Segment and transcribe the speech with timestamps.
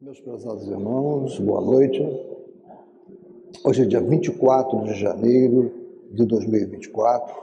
[0.00, 2.00] Meus prezados irmãos, boa noite.
[3.64, 5.72] Hoje é dia 24 de janeiro
[6.12, 7.34] de 2024,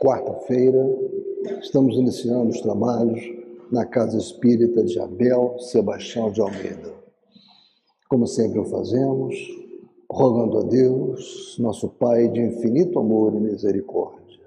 [0.00, 0.86] quarta-feira.
[1.60, 3.20] Estamos iniciando os trabalhos
[3.72, 6.94] na Casa Espírita de Abel Sebastião de Almeida.
[8.08, 9.34] Como sempre o fazemos,
[10.08, 14.46] rogando a Deus, nosso Pai de infinito amor e misericórdia,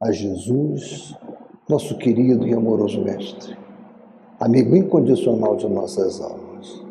[0.00, 1.14] a Jesus,
[1.68, 3.56] nosso querido e amoroso Mestre,
[4.44, 6.82] amigo incondicional de nossas almas,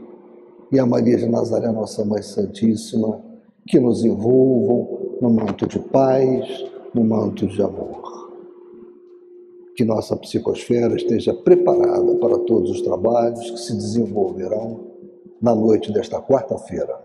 [0.72, 3.22] e a Maria de Nazaré, nossa Mãe Santíssima,
[3.68, 6.66] que nos envolvam no manto de paz,
[6.96, 8.02] no manto de amor.
[9.76, 14.88] Que nossa psicosfera esteja preparada para todos os trabalhos que se desenvolverão
[15.40, 17.02] na noite desta quarta-feira.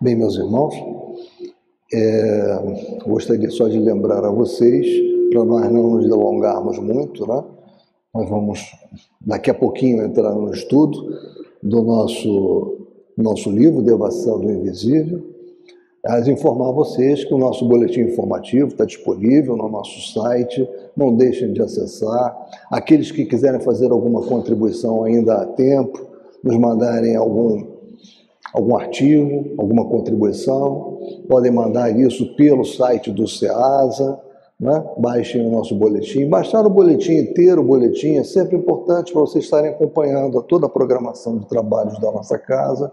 [0.00, 0.76] Bem, meus irmãos,
[1.92, 4.86] é, gostaria só de lembrar a vocês,
[5.32, 7.42] para nós não nos delongarmos muito, né?
[8.16, 8.74] Nós vamos
[9.20, 11.06] daqui a pouquinho entrar no estudo
[11.62, 15.22] do nosso, nosso livro, Devação do Invisível.
[16.02, 21.52] As informar vocês que o nosso boletim informativo está disponível no nosso site, não deixem
[21.52, 22.34] de acessar.
[22.70, 26.06] Aqueles que quiserem fazer alguma contribuição ainda há tempo,
[26.42, 27.66] nos mandarem algum,
[28.54, 34.18] algum artigo, alguma contribuição, podem mandar isso pelo site do SEASA,
[34.58, 34.84] né?
[34.98, 36.28] Baixem o nosso boletim.
[36.28, 40.70] Baixar o boletim inteiro, o boletim é sempre importante para vocês estarem acompanhando toda a
[40.70, 42.92] programação de trabalhos da nossa casa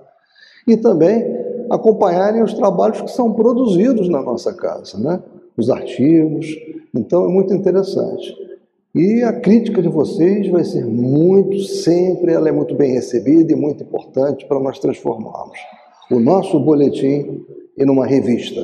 [0.68, 1.26] e também
[1.70, 5.22] acompanharem os trabalhos que são produzidos na nossa casa, né?
[5.58, 6.48] os artigos.
[6.94, 8.34] Então é muito interessante.
[8.94, 13.56] E a crítica de vocês vai ser muito, sempre ela é muito bem recebida e
[13.56, 15.58] muito importante para nós transformarmos
[16.12, 17.44] o nosso boletim
[17.76, 18.62] em uma revista.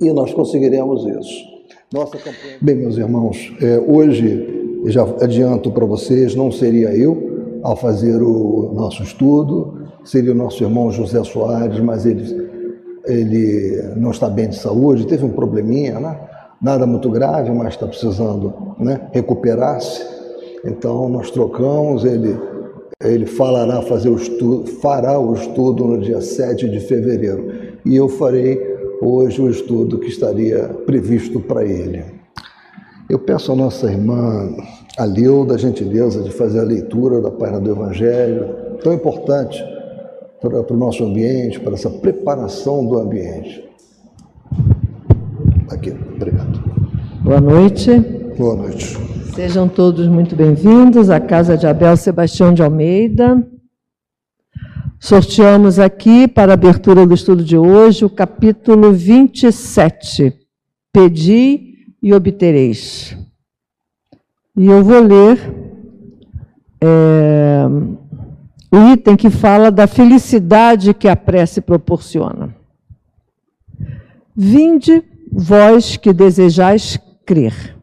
[0.00, 1.49] E nós conseguiremos isso.
[1.92, 2.56] Nossa campanha.
[2.60, 8.70] Bem, meus irmãos, é, hoje, já adianto para vocês, não seria eu ao fazer o
[8.72, 12.48] nosso estudo, seria o nosso irmão José Soares, mas ele,
[13.04, 16.16] ele não está bem de saúde, teve um probleminha, né?
[16.62, 20.06] Nada muito grave, mas está precisando né, recuperar-se.
[20.64, 22.38] Então, nós trocamos, ele,
[23.02, 27.50] ele falará, fazer o estudo, fará o estudo no dia 7 de fevereiro.
[27.84, 28.69] E eu farei
[29.00, 32.04] hoje o estudo que estaria previsto para ele.
[33.08, 34.54] Eu peço à nossa irmã
[34.98, 39.64] Alilda a gentileza de fazer a leitura da página do Evangelho, tão importante
[40.40, 43.64] para, para o nosso ambiente, para essa preparação do ambiente.
[45.70, 46.62] Aqui, obrigado.
[47.22, 47.98] Boa noite.
[48.36, 48.98] Boa noite.
[49.34, 53.42] Sejam todos muito bem-vindos à Casa de Abel Sebastião de Almeida.
[55.02, 60.38] Sorteamos aqui, para a abertura do estudo de hoje, o capítulo 27.
[60.92, 63.16] Pedi e obtereis.
[64.54, 65.38] E eu vou ler
[66.82, 67.64] é,
[68.70, 72.54] o item que fala da felicidade que a prece proporciona.
[74.36, 75.02] Vinde,
[75.32, 77.74] vós que desejais crer.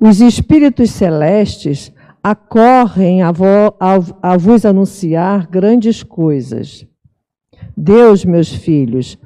[0.00, 1.92] Os espíritos celestes
[2.22, 6.86] acorrem a, vo, a, a vos anunciar grandes coisas.
[7.76, 9.18] Deus, meus filhos,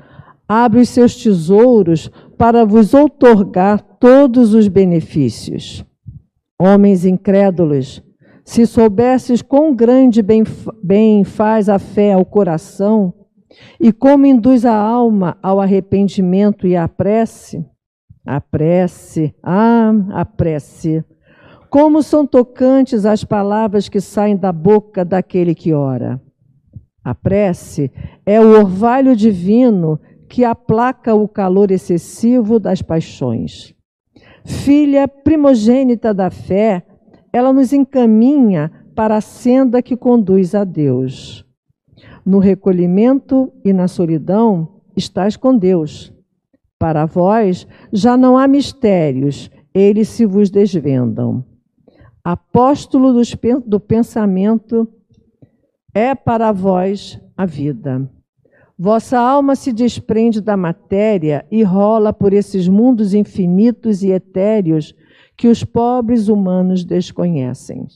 [0.48, 5.84] abre os seus tesouros para vos outorgar todos os benefícios.
[6.58, 8.02] Homens incrédulos,
[8.44, 10.44] se soubesses quão grande bem,
[10.82, 13.12] bem faz a fé ao coração
[13.80, 17.64] e como induz a alma ao arrependimento e à prece,
[18.24, 21.04] a prece, ah, a prece,
[21.76, 26.18] como são tocantes as palavras que saem da boca daquele que ora.
[27.04, 27.92] A prece
[28.24, 33.74] é o orvalho divino que aplaca o calor excessivo das paixões.
[34.42, 36.82] Filha primogênita da fé,
[37.30, 41.44] ela nos encaminha para a senda que conduz a Deus.
[42.24, 46.10] No recolhimento e na solidão, estás com Deus.
[46.78, 51.44] Para vós já não há mistérios, eles se vos desvendam
[52.26, 53.22] apóstolo
[53.64, 54.88] do pensamento,
[55.94, 58.10] é para vós a vida.
[58.76, 64.92] Vossa alma se desprende da matéria e rola por esses mundos infinitos e etéreos
[65.36, 67.86] que os pobres humanos desconhecem.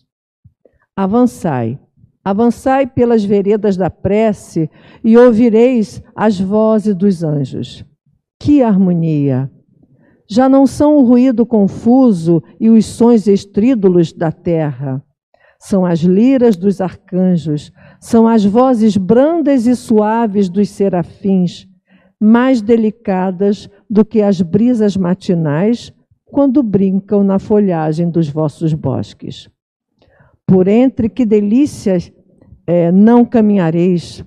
[0.95, 1.77] Avançai,
[2.23, 4.71] avançai pelas veredas da prece
[5.03, 7.85] e ouvireis as vozes dos anjos.
[8.39, 9.51] Que harmonia!
[10.31, 15.03] Já não são o ruído confuso e os sons estrídulos da terra.
[15.59, 21.67] São as liras dos arcanjos, são as vozes brandas e suaves dos serafins,
[22.21, 25.93] mais delicadas do que as brisas matinais
[26.27, 29.51] quando brincam na folhagem dos vossos bosques.
[30.47, 32.13] por entre que delícias
[32.67, 34.25] é, não caminhareis.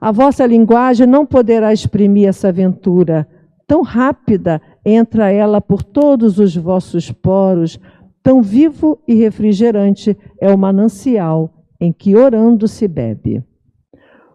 [0.00, 3.28] A vossa linguagem não poderá exprimir essa aventura.
[3.66, 7.80] Tão rápida entra ela por todos os vossos poros,
[8.22, 13.42] tão vivo e refrigerante é o manancial em que orando se bebe.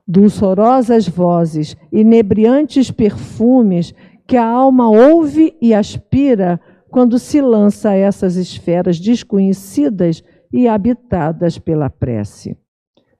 [0.06, 3.94] Dulçorosas vozes, inebriantes perfumes
[4.28, 6.60] que a alma ouve e aspira
[6.90, 10.22] quando se lança a essas esferas desconhecidas
[10.52, 12.58] e habitadas pela prece.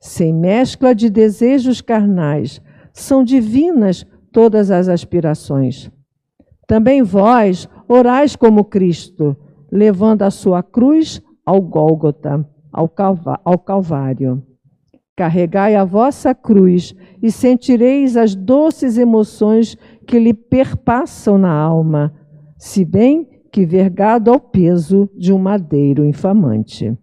[0.02, 2.62] Sem mescla de desejos carnais,
[2.92, 5.90] são divinas todas as aspirações.
[6.72, 9.36] Também vós orais como Cristo,
[9.70, 12.88] levando a sua cruz ao Gólgota, ao
[13.60, 14.42] Calvário.
[15.14, 19.76] Carregai a vossa cruz e sentireis as doces emoções
[20.08, 22.14] que lhe perpassam na alma,
[22.58, 26.98] se bem que vergado ao peso de um madeiro infamante.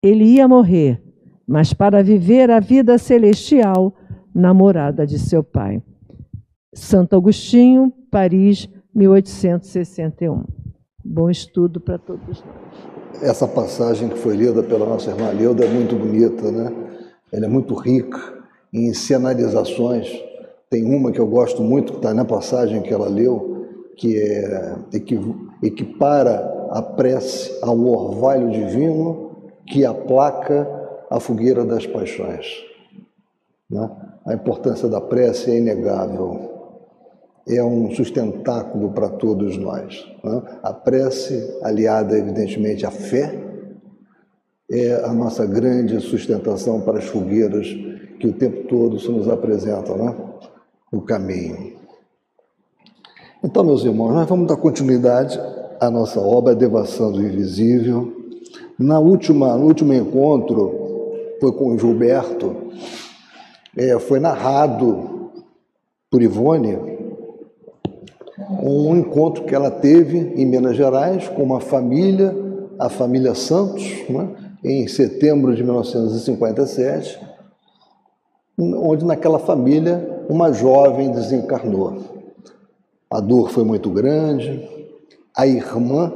[0.00, 1.02] Ele ia morrer,
[1.44, 3.92] mas para viver a vida celestial
[4.32, 5.82] na morada de seu pai.
[6.72, 8.68] Santo Agostinho, Paris,
[9.00, 10.44] 1861.
[11.02, 13.22] Bom estudo para todos nós.
[13.22, 16.70] Essa passagem que foi lida pela nossa irmã Leuda é muito bonita, né?
[17.32, 18.18] Ela é muito rica
[18.72, 20.12] em cenarizações.
[20.68, 23.66] Tem uma que eu gosto muito, que está na passagem que ela leu,
[23.96, 24.76] que é
[25.62, 29.30] equipara a prece ao orvalho divino
[29.66, 30.68] que aplaca
[31.08, 32.46] a fogueira das paixões.
[33.68, 33.90] Né?
[34.26, 36.49] A importância da prece é inegável.
[37.50, 40.06] É um sustentáculo para todos nós.
[40.22, 40.42] Né?
[40.62, 43.44] A prece, aliada, evidentemente, à fé,
[44.70, 47.66] é a nossa grande sustentação para as fogueiras
[48.20, 50.14] que o tempo todo se nos apresentam né?
[50.92, 51.72] no caminho.
[53.42, 55.40] Então, meus irmãos, nós vamos dar continuidade
[55.80, 58.20] à nossa obra Devação do Invisível,
[58.78, 61.10] na última, no último encontro,
[61.40, 62.72] foi com o Gilberto,
[63.76, 65.30] é, foi narrado
[66.10, 67.09] por Ivone
[68.62, 72.34] um encontro que ela teve em Minas Gerais com uma família,
[72.78, 74.28] a família Santos, né,
[74.64, 77.20] em setembro de 1957,
[78.58, 81.98] onde naquela família uma jovem desencarnou.
[83.10, 84.68] A dor foi muito grande,
[85.36, 86.12] a irmã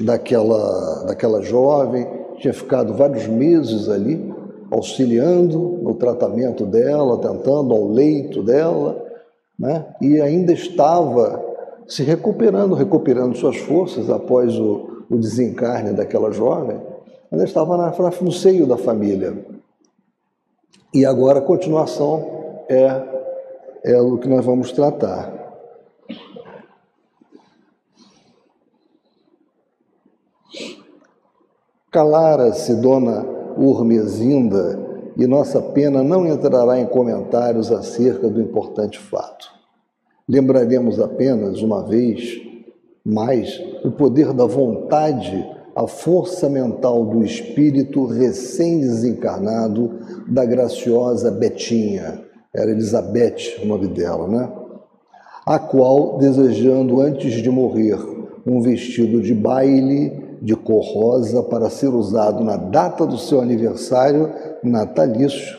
[0.00, 2.06] daquela, daquela jovem,
[2.38, 4.32] tinha ficado vários meses ali,
[4.70, 9.07] auxiliando no tratamento dela, tentando ao leito dela,
[9.58, 9.86] né?
[10.00, 11.44] e ainda estava
[11.86, 16.80] se recuperando, recuperando suas forças após o, o desencarne daquela jovem,
[17.32, 19.44] ainda estava na, no seio da família.
[20.94, 23.02] E agora a continuação é,
[23.84, 25.36] é o que nós vamos tratar.
[31.90, 33.24] Calara-se, dona
[33.56, 34.87] Urmezinda,
[35.18, 39.50] e nossa pena não entrará em comentários acerca do importante fato.
[40.28, 42.40] Lembraremos apenas, uma vez
[43.04, 45.44] mais, o poder da vontade,
[45.74, 49.98] a força mental do espírito recém-desencarnado
[50.28, 52.22] da graciosa Betinha,
[52.54, 54.52] era Elizabeth o nome dela, né?
[55.44, 57.98] A qual, desejando antes de morrer
[58.46, 64.30] um vestido de baile, de cor rosa para ser usado na data do seu aniversário
[64.62, 65.56] natalício,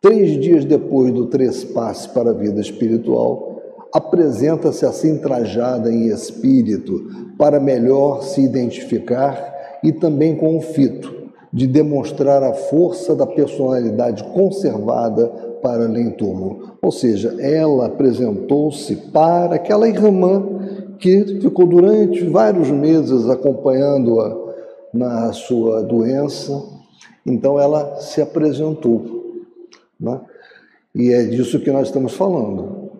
[0.00, 3.60] três dias depois do trespasse para a vida espiritual,
[3.92, 11.18] apresenta-se assim trajada em espírito para melhor se identificar e também com o fito
[11.52, 15.28] de demonstrar a força da personalidade conservada
[15.62, 16.76] para além túmulo.
[16.82, 20.44] Ou seja, ela apresentou-se para aquela irmã
[20.98, 24.48] que ficou durante vários meses acompanhando-a
[24.92, 26.62] na sua doença.
[27.24, 29.36] Então ela se apresentou.
[30.00, 30.20] Né?
[30.94, 32.90] E é disso que nós estamos falando.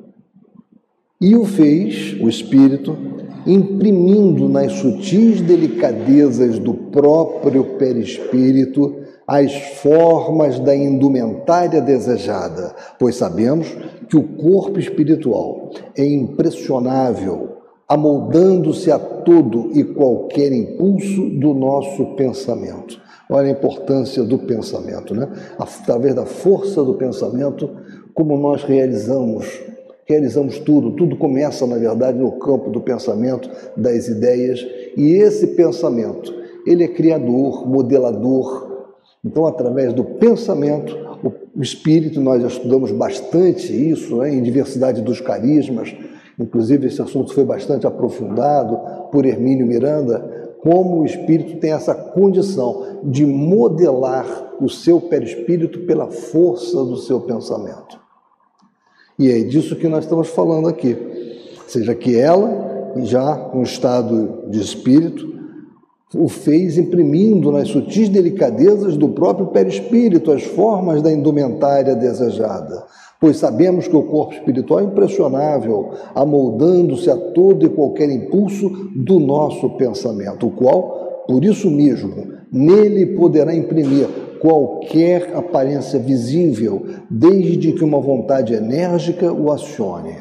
[1.20, 2.96] E o fez, o Espírito,
[3.44, 9.52] imprimindo nas sutis delicadezas do próprio perispírito as
[9.82, 13.76] formas da indumentária desejada, pois sabemos
[14.08, 17.47] que o corpo espiritual é impressionável
[17.88, 23.00] amoldando-se a todo e qualquer impulso do nosso pensamento.
[23.30, 25.28] Olha a importância do pensamento, né?
[25.58, 27.70] Através da força do pensamento,
[28.14, 29.46] como nós realizamos,
[30.06, 30.92] realizamos tudo.
[30.92, 34.66] Tudo começa, na verdade, no campo do pensamento, das ideias,
[34.96, 36.34] e esse pensamento,
[36.66, 38.86] ele é criador, modelador.
[39.24, 40.96] Então, através do pensamento,
[41.54, 44.32] o espírito, nós já estudamos bastante isso, né?
[44.32, 45.94] em diversidade dos carismas,
[46.38, 48.78] Inclusive, esse assunto foi bastante aprofundado
[49.10, 56.08] por Hermínio Miranda, como o espírito tem essa condição de modelar o seu perispírito pela
[56.08, 57.98] força do seu pensamento.
[59.18, 60.96] E é disso que nós estamos falando aqui.
[61.62, 65.38] Ou seja, que ela, já no estado de espírito,
[66.14, 72.86] o fez imprimindo nas sutis delicadezas do próprio perispírito as formas da indumentária desejada,
[73.20, 79.18] pois sabemos que o corpo espiritual é impressionável, amoldando-se a todo e qualquer impulso do
[79.18, 84.08] nosso pensamento, o qual, por isso mesmo, nele poderá imprimir
[84.40, 90.14] qualquer aparência visível, desde que uma vontade enérgica o acione.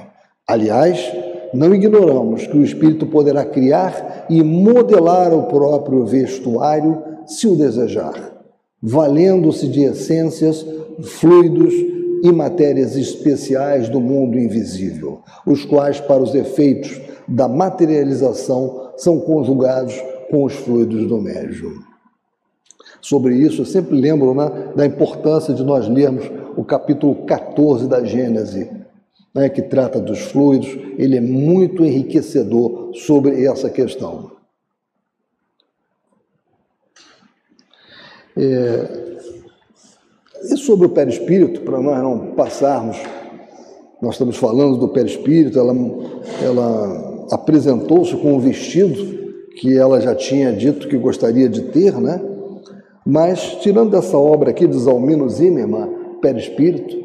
[0.48, 1.14] Aliás,
[1.54, 8.34] não ignoramos que o espírito poderá criar e modelar o próprio vestuário, se o desejar,
[8.82, 10.66] valendo-se de essências,
[11.04, 11.74] fluidos
[12.24, 19.96] e matérias especiais do mundo invisível, os quais, para os efeitos da materialização, são conjugados
[20.30, 21.74] com os fluidos do médium.
[23.02, 28.04] Sobre isso, eu sempre lembro né, da importância de nós lermos o capítulo 14 da
[28.04, 28.70] Gênese,
[29.34, 34.32] né, que trata dos fluidos, ele é muito enriquecedor sobre essa questão.
[38.36, 39.17] É,
[40.44, 42.98] e sobre o perispírito, para nós não passarmos,
[44.02, 45.74] nós estamos falando do perispírito, ela,
[46.44, 49.18] ela apresentou-se com um vestido
[49.60, 52.22] que ela já tinha dito que gostaria de ter, né?
[53.06, 55.90] Mas, tirando essa obra aqui de Zalmino Zimmermann,
[56.22, 56.96] Perispírito,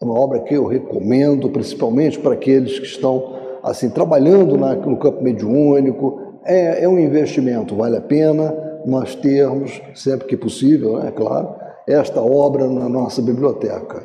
[0.00, 4.96] é uma obra que eu recomendo, principalmente para aqueles que estão assim trabalhando na, no
[4.98, 6.20] campo mediúnico.
[6.44, 8.54] É, é um investimento, vale a pena
[8.86, 11.54] nós termos, sempre que possível, é claro,
[11.92, 14.04] esta obra na nossa biblioteca.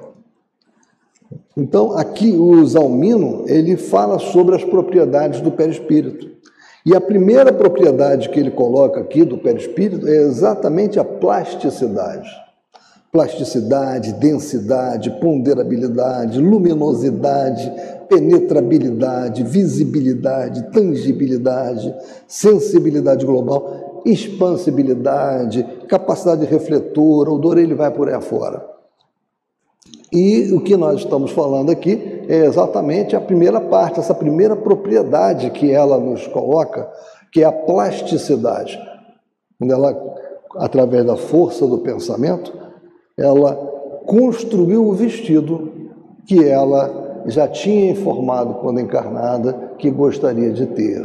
[1.56, 6.32] Então, aqui o Zalmino, ele fala sobre as propriedades do perispírito.
[6.86, 12.44] E a primeira propriedade que ele coloca aqui do perispírito é exatamente a plasticidade
[13.14, 17.72] plasticidade, densidade, ponderabilidade, luminosidade,
[18.10, 21.94] penetrabilidade, visibilidade, tangibilidade,
[22.28, 28.74] sensibilidade global, expansibilidade, capacidade refletora, odor, ele vai por aí afora.
[30.12, 35.50] E o que nós estamos falando aqui é exatamente a primeira parte, essa primeira propriedade
[35.50, 36.88] que ela nos coloca,
[37.32, 38.80] que é a plasticidade.
[39.58, 40.16] Quando ela,
[40.58, 42.54] através da força do pensamento,
[43.18, 43.56] ela
[44.06, 45.72] construiu o vestido
[46.28, 51.04] que ela já tinha informado quando encarnada que gostaria de ter.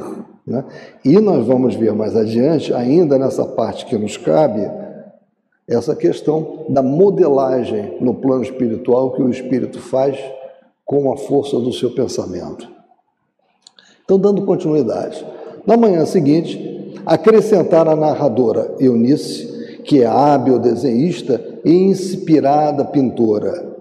[0.49, 0.65] Né?
[1.05, 4.69] E nós vamos ver mais adiante, ainda nessa parte que nos cabe,
[5.69, 10.19] essa questão da modelagem no plano espiritual que o espírito faz
[10.87, 12.67] com a força do seu pensamento.
[14.03, 15.23] Então, dando continuidade.
[15.67, 23.77] Na manhã seguinte, acrescentar a narradora Eunice, que é hábil desenhista, inspirada pintora.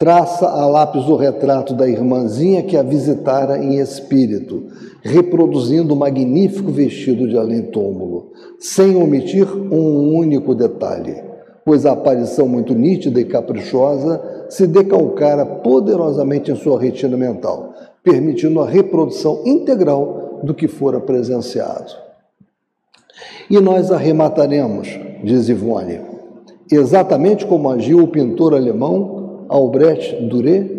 [0.00, 4.68] Traça a lápis o retrato da irmãzinha que a visitara em espírito,
[5.02, 11.20] reproduzindo o magnífico vestido de além-túmulo, sem omitir um único detalhe,
[11.64, 18.60] pois a aparição muito nítida e caprichosa se decalcara poderosamente em sua retina mental, permitindo
[18.60, 21.92] a reprodução integral do que fora presenciado.
[23.50, 26.00] E nós arremataremos, diz Ivone,
[26.70, 29.17] exatamente como agiu o pintor alemão
[29.48, 30.78] Albrecht Dürer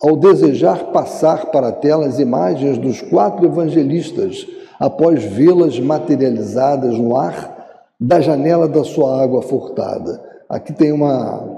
[0.00, 4.46] ao desejar passar para a tela as imagens dos quatro evangelistas
[4.78, 7.54] após vê-las materializadas no ar
[7.98, 10.22] da janela da sua água furtada.
[10.48, 11.56] Aqui tem uma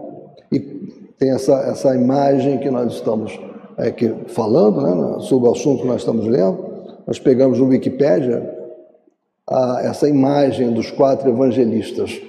[1.19, 3.39] tem essa, essa imagem que nós estamos
[3.77, 6.65] é, que, falando né, sobre o assunto que nós estamos lendo.
[7.07, 8.57] Nós pegamos no Wikipédia
[9.49, 12.21] a, essa imagem dos quatro evangelistas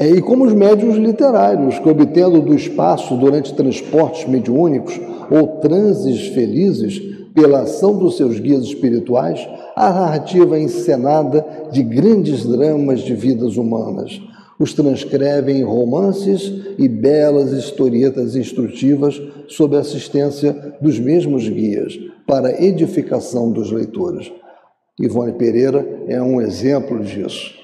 [0.00, 4.98] é, e como os médios literários, que obtendo do espaço durante transportes mediúnicos
[5.30, 6.98] ou transes felizes,
[7.34, 14.18] pela ação dos seus guias espirituais, a narrativa encenada de grandes dramas de vidas humanas.
[14.58, 21.92] Os transcrevem em romances e belas historietas instrutivas sob a assistência dos mesmos guias,
[22.26, 24.32] para edificação dos leitores.
[24.98, 27.59] Ivone Pereira é um exemplo disso.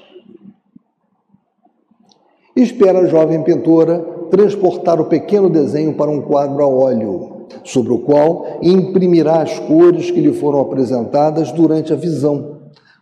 [2.57, 3.99] Espera a jovem pintora
[4.31, 10.09] transportar o pequeno desenho para um quadro a óleo, sobre o qual imprimirá as cores
[10.09, 12.57] que lhe foram apresentadas durante a visão.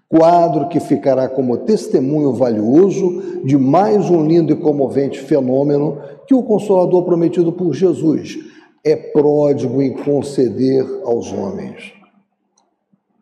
[0.10, 6.44] Quadro que ficará como testemunho valioso de mais um lindo e comovente fenômeno que o
[6.44, 8.38] Consolador prometido por Jesus
[8.84, 11.94] é pródigo em conceder aos homens.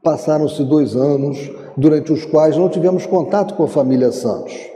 [0.02, 4.73] Passaram-se dois anos durante os quais não tivemos contato com a família Santos,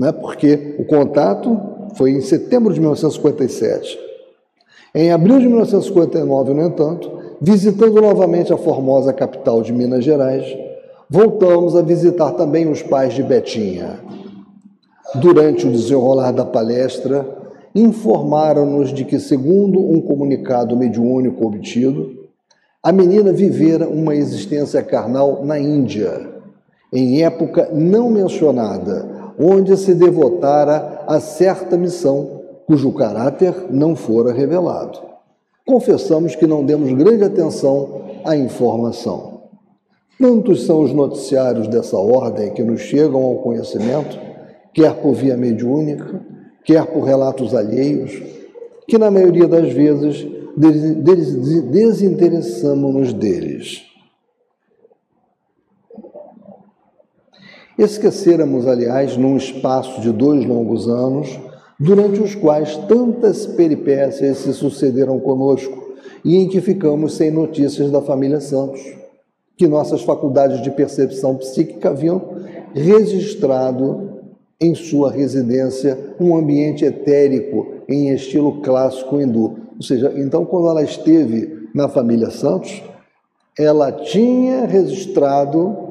[0.00, 0.12] né?
[0.12, 1.60] porque o contato
[1.94, 3.98] foi em setembro de 1957.
[4.94, 10.44] Em abril de 1959, no entanto, visitando novamente a formosa capital de Minas Gerais,
[11.08, 14.00] voltamos a visitar também os pais de Betinha.
[15.16, 17.26] Durante o desenrolar da palestra,
[17.74, 22.18] informaram-nos de que, segundo um comunicado mediúnico obtido,
[22.82, 26.28] a menina vivera uma existência carnal na Índia,
[26.92, 34.98] em época não mencionada, onde se devotara a certa missão, cujo caráter não fora revelado.
[35.66, 39.40] Confessamos que não demos grande atenção à informação.
[40.18, 44.18] Tantos são os noticiários dessa ordem que nos chegam ao conhecimento,
[44.74, 46.20] quer por via mediúnica,
[46.62, 48.22] quer por relatos alheios,
[48.86, 50.26] que na maioria das vezes
[51.70, 53.89] desinteressamos-nos deles.
[57.80, 61.40] Esqueceramos, aliás, num espaço de dois longos anos,
[61.78, 68.02] durante os quais tantas peripécias se sucederam conosco e em que ficamos sem notícias da
[68.02, 68.82] família Santos,
[69.56, 72.20] que nossas faculdades de percepção psíquica haviam
[72.74, 74.10] registrado
[74.60, 79.56] em sua residência um ambiente etérico em estilo clássico hindu.
[79.76, 82.82] Ou seja, então quando ela esteve na família Santos,
[83.58, 85.89] ela tinha registrado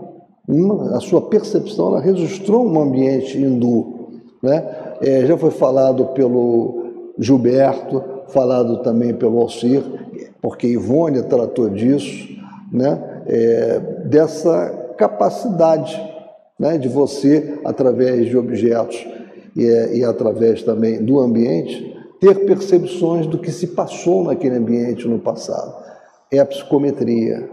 [0.50, 4.10] uma, a sua percepção, ela registrou um ambiente hindu.
[4.42, 4.68] Né?
[5.00, 9.84] É, já foi falado pelo Gilberto, falado também pelo Alcir,
[10.42, 12.28] porque Ivone tratou disso,
[12.72, 13.22] né?
[13.28, 16.02] É, dessa capacidade
[16.58, 19.06] né, de você, através de objetos
[19.56, 25.20] e, e através também do ambiente, ter percepções do que se passou naquele ambiente no
[25.20, 25.74] passado.
[26.32, 27.50] É a psicometria.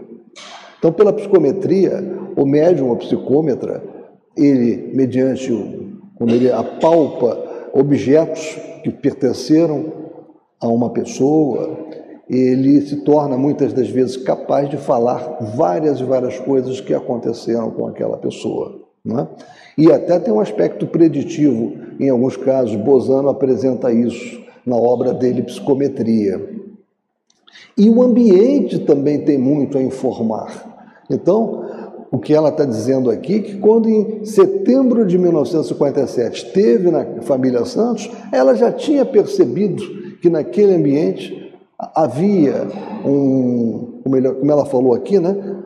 [0.79, 3.83] Então, pela psicometria, o médium, o psicômetra,
[4.37, 5.51] ele, mediante,
[6.15, 9.91] quando ele apalpa objetos que pertenceram
[10.61, 11.87] a uma pessoa,
[12.29, 17.71] ele se torna muitas das vezes capaz de falar várias e várias coisas que aconteceram
[17.71, 18.81] com aquela pessoa.
[19.03, 19.27] Né?
[19.75, 25.41] E até tem um aspecto preditivo, em alguns casos, Bozano apresenta isso na obra dele
[25.41, 26.55] Psicometria.
[27.75, 30.77] E o ambiente também tem muito a informar.
[31.09, 31.65] Então,
[32.11, 37.65] o que ela está dizendo aqui, que quando em setembro de 1957 esteve na família
[37.65, 39.83] Santos, ela já tinha percebido
[40.21, 41.53] que naquele ambiente
[41.93, 42.67] havia
[43.05, 45.57] um, como ela falou aqui, né,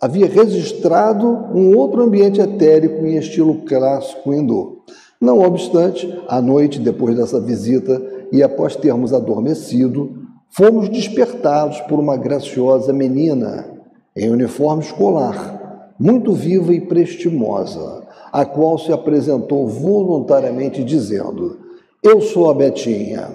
[0.00, 4.78] havia registrado um outro ambiente etérico em estilo clássico hindu.
[5.20, 8.00] Não obstante, à noite, depois dessa visita
[8.30, 10.16] e após termos adormecido,
[10.48, 13.77] fomos despertados por uma graciosa menina
[14.18, 18.02] em uniforme escolar, muito viva e prestimosa,
[18.32, 21.58] a qual se apresentou voluntariamente dizendo:
[22.02, 23.28] Eu sou a Betinha.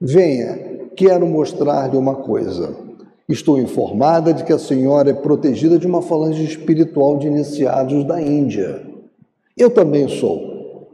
[0.00, 2.74] Venha, quero mostrar-lhe uma coisa.
[3.28, 8.20] Estou informada de que a senhora é protegida de uma falange espiritual de iniciados da
[8.20, 8.82] Índia.
[9.56, 10.88] Eu também sou.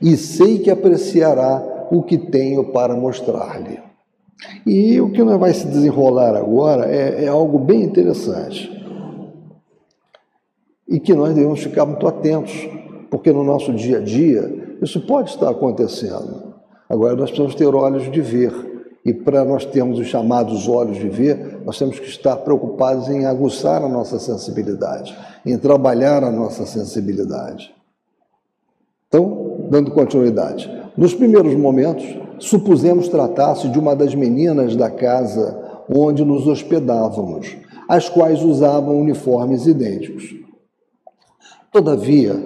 [0.00, 3.91] E sei que apreciará o que tenho para mostrar-lhe.
[4.66, 8.70] E o que nós vai se desenrolar agora é, é algo bem interessante.
[10.88, 12.68] E que nós devemos ficar muito atentos,
[13.10, 16.54] porque no nosso dia a dia isso pode estar acontecendo.
[16.88, 18.72] Agora nós precisamos ter olhos de ver
[19.04, 23.26] e para nós termos os chamados olhos de ver, nós temos que estar preocupados em
[23.26, 27.74] aguçar a nossa sensibilidade, em trabalhar a nossa sensibilidade.
[29.08, 30.70] Então, dando continuidade.
[30.96, 32.04] Nos primeiros momentos,
[32.38, 37.56] supusemos tratar-se de uma das meninas da casa onde nos hospedávamos,
[37.88, 40.34] as quais usavam uniformes idênticos.
[41.70, 42.36] Todavia,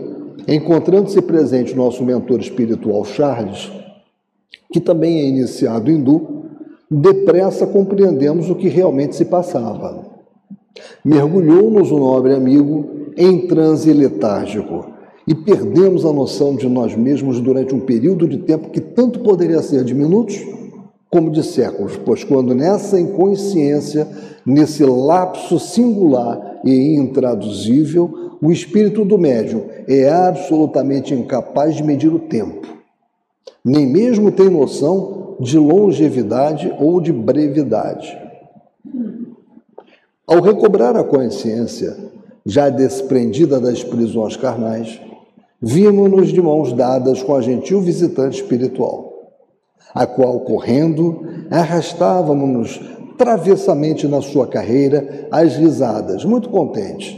[0.46, 3.70] encontrando-se presente nosso mentor espiritual Charles,
[4.72, 6.44] que também é iniciado hindu,
[6.90, 10.04] depressa compreendemos o que realmente se passava.
[11.04, 14.95] Mergulhou-nos o nobre amigo em transe letárgico
[15.26, 19.60] e perdemos a noção de nós mesmos durante um período de tempo que tanto poderia
[19.60, 20.40] ser de minutos
[21.10, 24.06] como de séculos, pois quando nessa inconsciência,
[24.44, 32.18] nesse lapso singular e intraduzível, o espírito do médium é absolutamente incapaz de medir o
[32.18, 32.66] tempo,
[33.64, 38.16] nem mesmo tem noção de longevidade ou de brevidade.
[40.26, 41.96] Ao recobrar a consciência,
[42.44, 45.00] já desprendida das prisões carnais,
[45.60, 49.32] vimos-nos de mãos dadas com a gentil visitante espiritual,
[49.94, 52.80] a qual, correndo, arrastávamos-nos
[53.16, 57.16] travessamente na sua carreira, às risadas, muito contentes,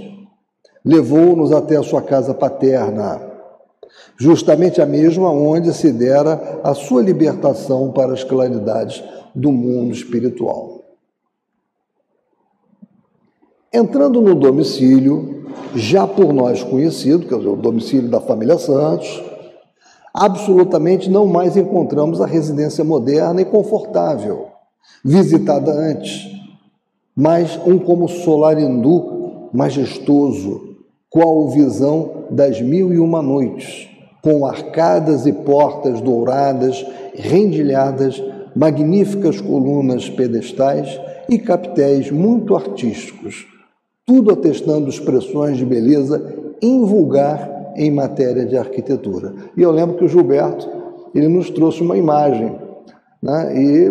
[0.85, 3.21] levou-nos até a sua casa paterna,
[4.17, 9.03] justamente a mesma onde se dera a sua libertação para as claridades
[9.35, 10.78] do mundo espiritual.
[13.71, 19.23] Entrando no domicílio, já por nós conhecido, que é o domicílio da família Santos,
[20.15, 24.47] absolutamente não mais encontramos a residência moderna e confortável,
[25.05, 26.31] visitada antes,
[27.15, 30.77] mas um como solar hindu majestoso,
[31.11, 33.87] qual visão das mil e uma noites,
[34.23, 38.23] com arcadas e portas douradas, rendilhadas,
[38.57, 43.47] magníficas colunas pedestais e capitéis muito artísticos,
[44.09, 49.35] tudo atestando expressões de beleza invulgar em matéria de arquitetura.
[49.55, 50.67] E eu lembro que o Gilberto
[51.15, 52.59] ele nos trouxe uma imagem,
[53.23, 53.53] né?
[53.55, 53.91] e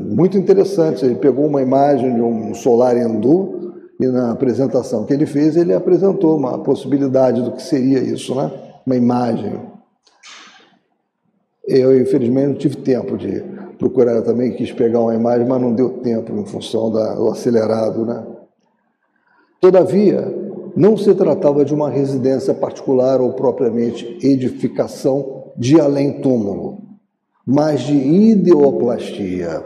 [0.00, 1.04] muito interessante.
[1.04, 5.74] Ele pegou uma imagem de um solar hindu e na apresentação que ele fez ele
[5.74, 8.52] apresentou uma possibilidade do que seria isso, né?
[8.86, 9.60] Uma imagem.
[11.66, 13.42] Eu infelizmente não tive tempo de
[13.76, 18.37] procurar também, quis pegar uma imagem, mas não deu tempo em função do acelerado, né?
[19.60, 20.32] Todavia,
[20.76, 26.78] não se tratava de uma residência particular ou propriamente edificação de além-túmulo,
[27.44, 29.64] mas de ideoplastia,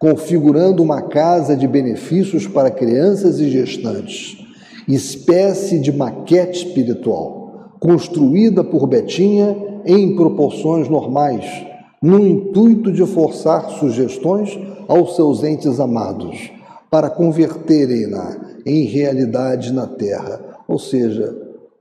[0.00, 4.44] configurando uma casa de benefícios para crianças e gestantes,
[4.88, 11.44] espécie de maquete espiritual, construída por Betinha em proporções normais,
[12.02, 16.50] no intuito de forçar sugestões aos seus entes amados,
[16.90, 21.36] para converterem-na em realidade na Terra, ou seja,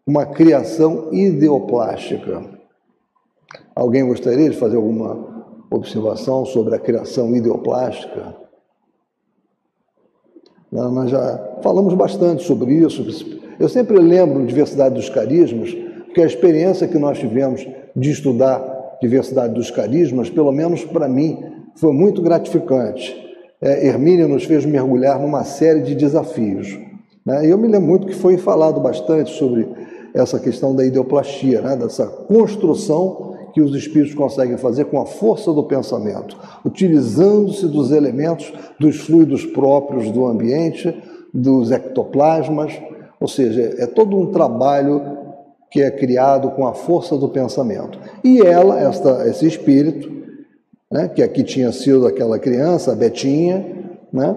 [0.06, 2.44] uma criação ideoplástica.
[3.76, 8.36] Alguém gostaria de fazer alguma observação sobre a criação ideoplástica?
[10.72, 13.06] Nós já falamos bastante sobre isso.
[13.60, 15.74] Eu sempre lembro diversidade dos carismas,
[16.06, 17.66] porque a experiência que nós tivemos
[17.96, 21.44] de estudar diversidade dos carismas, pelo menos para mim,
[21.76, 23.24] foi muito gratificante
[23.64, 26.78] é, Hermínio nos fez mergulhar numa série de desafios.
[27.26, 27.50] Né?
[27.50, 29.66] Eu me lembro muito que foi falado bastante sobre
[30.14, 31.78] essa questão da ideoplastia, né?
[31.78, 38.52] dessa construção que os espíritos conseguem fazer com a força do pensamento, utilizando-se dos elementos
[38.78, 40.94] dos fluidos próprios do ambiente,
[41.34, 42.74] dos ectoplasmas,
[43.18, 45.02] ou seja, é todo um trabalho
[45.72, 47.98] que é criado com a força do pensamento.
[48.24, 50.23] E ela, esta, esse espírito,
[50.94, 53.66] né, que aqui tinha sido aquela criança, a Betinha,
[54.14, 54.36] né,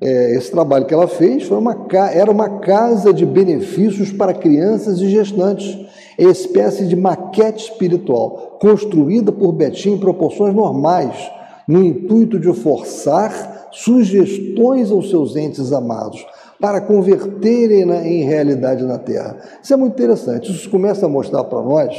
[0.00, 1.76] é, esse trabalho que ela fez foi uma,
[2.14, 5.76] era uma casa de benefícios para crianças e gestantes,
[6.16, 11.28] espécie de maquete espiritual, construída por Betinha em proporções normais,
[11.66, 16.24] no intuito de forçar sugestões aos seus entes amados,
[16.60, 19.38] para converterem-na em realidade na Terra.
[19.60, 20.52] Isso é muito interessante.
[20.52, 21.92] Isso começa a mostrar para nós,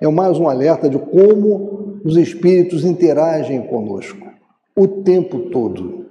[0.00, 4.26] é mais um alerta de como os espíritos interagem conosco
[4.74, 6.06] o tempo todo,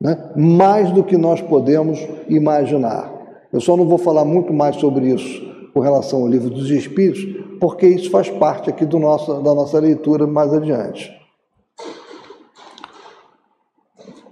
[0.00, 0.32] né?
[0.36, 3.12] mais do que nós podemos imaginar.
[3.52, 7.24] Eu só não vou falar muito mais sobre isso com relação ao livro dos Espíritos,
[7.58, 11.16] porque isso faz parte aqui do nosso, da nossa leitura mais adiante.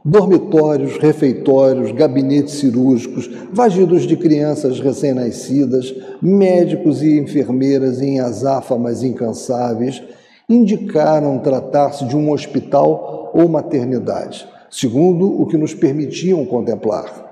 [0.04, 10.02] dormitórios, refeitórios, gabinetes cirúrgicos, vagidos de crianças recém-nascidas, médicos e enfermeiras em azáfamas incansáveis,
[10.48, 17.24] indicaram tratar-se de um hospital ou maternidade, segundo o que nos permitiam contemplar.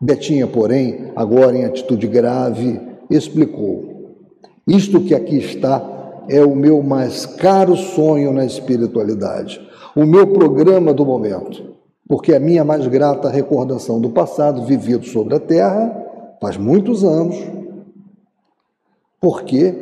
[0.00, 2.80] Betinha, porém, agora em atitude grave,
[3.10, 4.14] explicou:
[4.66, 5.94] Isto que aqui está
[6.28, 9.60] é o meu mais caro sonho na espiritualidade,
[9.94, 11.76] o meu programa do momento,
[12.08, 16.04] porque a minha mais grata recordação do passado vivido sobre a terra
[16.40, 17.36] faz muitos anos,
[19.20, 19.74] porque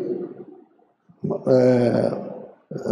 [1.46, 2.33] é,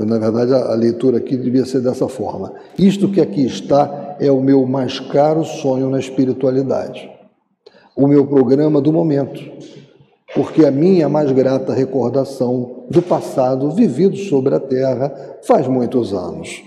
[0.06, 2.52] na verdade, a, leitura aqui devia ser dessa forma.
[2.78, 7.10] Isto que aqui está é o meu mais caro sonho na espiritualidade,
[7.96, 9.40] o meu programa do momento,
[10.34, 16.62] porque a minha mais grata recordação do passado vivido sobre a terra faz muitos anos.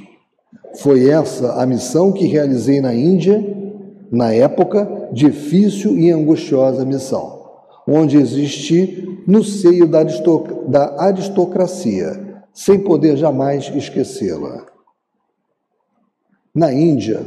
[0.75, 3.43] Foi essa a missão que realizei na Índia,
[4.11, 7.45] na época difícil e angustiosa missão,
[7.87, 12.24] onde existi no seio da aristocracia
[12.55, 14.65] sem poder jamais esquecê-la.
[16.55, 17.19] Na Índia,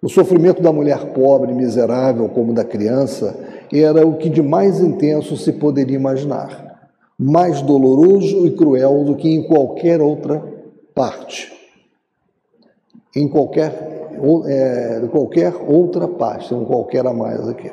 [0.00, 3.38] o sofrimento da mulher pobre, miserável, como da criança,
[3.70, 9.28] era o que de mais intenso se poderia imaginar, mais doloroso e cruel do que
[9.28, 10.42] em qualquer outra
[10.94, 11.52] parte.
[13.14, 14.10] Em qualquer,
[14.46, 17.70] é, qualquer outra parte, não qualquer a mais aqui.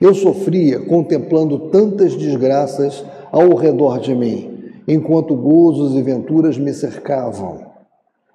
[0.00, 4.51] Eu sofria contemplando tantas desgraças ao redor de mim,
[4.86, 7.72] enquanto gozos e venturas me cercavam.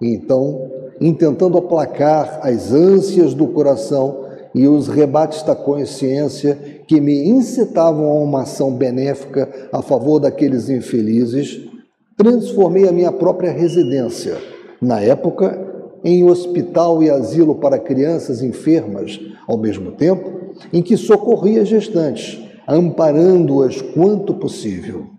[0.00, 6.56] E então, intentando aplacar as ânsias do coração e os rebates da consciência
[6.86, 11.68] que me incitavam a uma ação benéfica a favor daqueles infelizes,
[12.16, 14.38] transformei a minha própria residência,
[14.80, 15.66] na época,
[16.04, 20.38] em hospital e asilo para crianças enfermas, ao mesmo tempo
[20.72, 25.17] em que socorria gestantes, amparando-as quanto possível.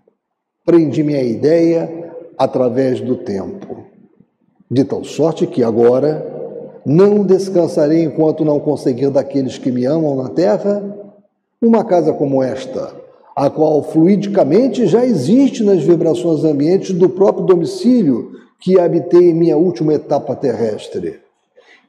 [0.70, 3.78] Prendi minha ideia através do tempo,
[4.70, 6.24] de tal sorte que agora
[6.86, 10.80] não descansarei enquanto não conseguir daqueles que me amam na terra
[11.60, 12.94] uma casa como esta,
[13.34, 18.30] a qual fluidicamente já existe nas vibrações ambientes do próprio domicílio
[18.60, 21.18] que habitei em minha última etapa terrestre.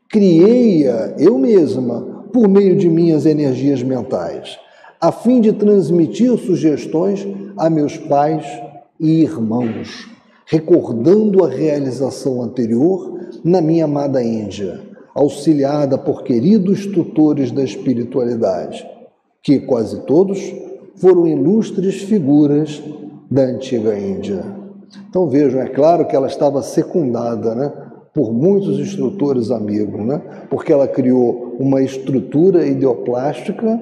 [0.09, 4.57] Criei-a eu mesma por meio de minhas energias mentais,
[4.99, 8.70] a fim de transmitir sugestões a meus pais
[9.01, 10.07] e irmãos,
[10.45, 14.79] recordando a realização anterior na minha amada Índia,
[15.15, 18.87] auxiliada por queridos tutores da espiritualidade,
[19.41, 20.53] que quase todos
[20.97, 22.79] foram ilustres figuras
[23.29, 24.45] da antiga Índia.
[25.09, 27.73] Então vejam, é claro que ela estava secundada, né?
[28.13, 30.21] por muitos instrutores amigos, né?
[30.47, 33.81] porque ela criou uma estrutura ideoplástica,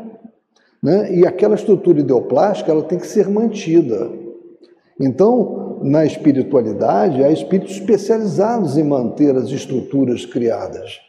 [0.82, 1.14] né?
[1.14, 4.29] e aquela estrutura ideoplástica ela tem que ser mantida.
[5.00, 11.00] Então, na espiritualidade, há espíritos especializados em manter as estruturas criadas,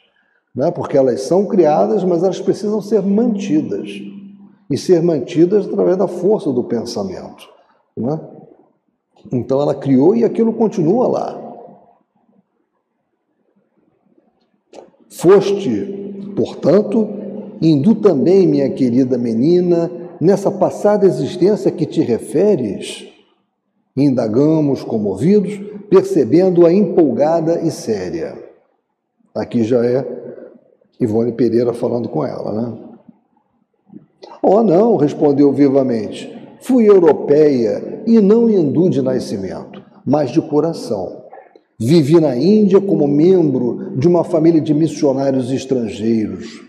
[0.55, 0.70] né?
[0.70, 3.90] porque elas são criadas, mas elas precisam ser mantidas,
[4.70, 7.48] e ser mantidas através da força do pensamento.
[7.96, 8.20] Né?
[9.33, 11.50] Então, ela criou e aquilo continua lá.
[15.09, 17.09] Foste, portanto,
[17.61, 23.09] indo também, minha querida menina, nessa passada existência que te referes?
[23.96, 28.38] Indagamos, comovidos, percebendo-a empolgada e séria.
[29.35, 30.07] Aqui já é
[31.00, 32.79] Ivone Pereira falando com ela, né?
[34.42, 36.31] Oh, não, respondeu vivamente.
[36.61, 41.24] Fui europeia e não hindu de nascimento, mas de coração.
[41.79, 46.61] Vivi na Índia como membro de uma família de missionários estrangeiros.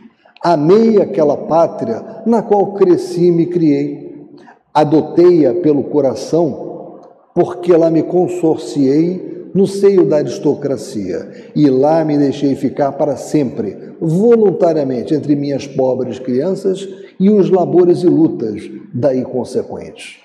[0.41, 4.29] Amei aquela pátria na qual cresci e me criei.
[4.73, 6.70] Adotei-a pelo coração,
[7.33, 13.95] porque lá me consorciei no seio da aristocracia e lá me deixei ficar para sempre,
[13.99, 16.87] voluntariamente, entre minhas pobres crianças
[17.19, 18.61] e os labores e lutas
[18.93, 20.19] daí consequentes.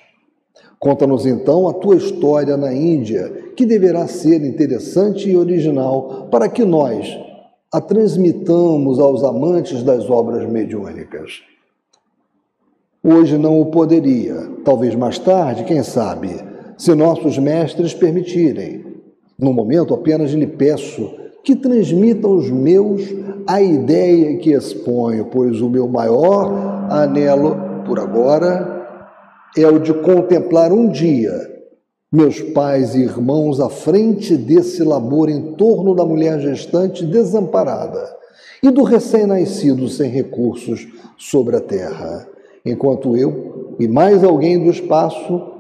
[0.79, 6.65] Conta-nos então a tua história na Índia, que deverá ser interessante e original para que
[6.65, 7.19] nós
[7.73, 11.43] a transmitamos aos amantes das obras mediúnicas.
[13.03, 16.31] Hoje não o poderia, talvez mais tarde, quem sabe,
[16.77, 18.85] se nossos mestres permitirem.
[19.39, 23.03] No momento, apenas lhe peço que transmita aos meus
[23.47, 28.77] a ideia que exponho, pois o meu maior anelo, por agora,
[29.57, 31.33] é o de contemplar um dia
[32.13, 38.17] meus pais e irmãos à frente desse labor em torno da mulher gestante desamparada
[38.63, 40.87] e do recém-nascido sem recursos
[41.19, 42.27] sobre a terra,
[42.65, 45.56] enquanto eu e mais alguém do espaço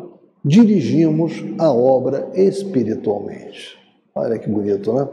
[0.47, 3.77] dirigimos a obra espiritualmente.
[4.15, 5.09] Olha que bonito, né?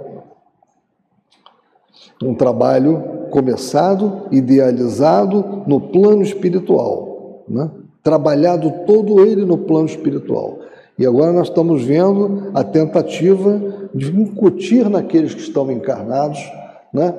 [2.21, 7.69] Um trabalho começado, idealizado no plano espiritual, né?
[8.03, 10.59] trabalhado todo ele no plano espiritual.
[10.99, 16.39] E agora nós estamos vendo a tentativa de incutir naqueles que estão encarnados
[16.93, 17.11] né,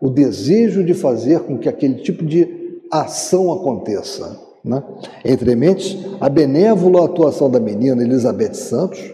[0.00, 4.51] o desejo de fazer com que aquele tipo de ação aconteça.
[4.64, 4.82] Né?
[5.24, 9.12] Entre mentes, a benévola atuação da menina Elizabeth Santos,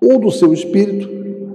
[0.00, 1.08] ou do seu espírito,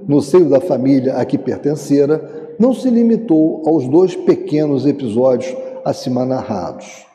[0.07, 6.25] no seio da família a que pertencera, não se limitou aos dois pequenos episódios acima
[6.25, 7.05] narrados.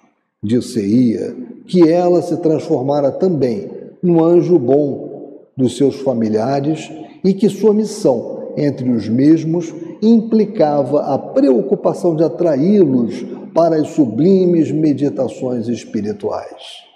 [0.43, 3.71] Dir-se-ia que ela se transformara também
[4.03, 5.09] num anjo bom
[5.57, 6.91] dos seus familiares
[7.25, 14.71] e que sua missão entre os mesmos implicava a preocupação de atraí-los para as sublimes
[14.71, 16.89] meditações espirituais.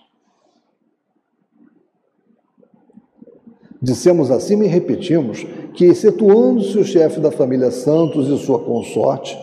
[3.81, 9.37] Dissemos assim e repetimos que, excetuando-se o chefe da família Santos e sua consorte,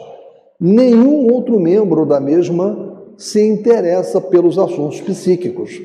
[0.57, 5.81] nenhum outro membro da mesma se interessa pelos assuntos psíquicos,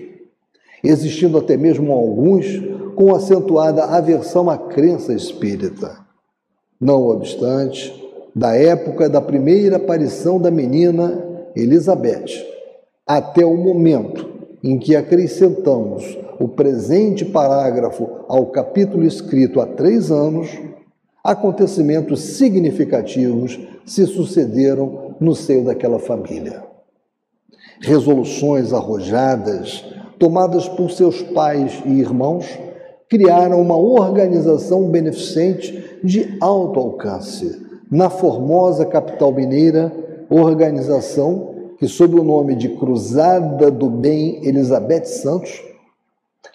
[0.85, 2.47] existindo até mesmo alguns
[2.95, 5.99] com acentuada aversão à crença espírita.
[6.81, 8.04] Não obstante,
[8.35, 11.23] da época da primeira aparição da menina
[11.55, 12.45] Elizabeth,
[13.07, 14.29] até o momento
[14.63, 20.49] em que acrescentamos o presente parágrafo ao capítulo escrito há três anos,
[21.23, 26.65] acontecimentos significativos se sucederam no seio daquela família.
[27.81, 29.85] Resoluções arrojadas,
[30.19, 32.47] tomadas por seus pais e irmãos,
[33.09, 39.93] criaram uma organização beneficente de alto alcance na formosa capital mineira,
[40.29, 45.63] organização que, sob o nome de Cruzada do Bem Elizabeth Santos,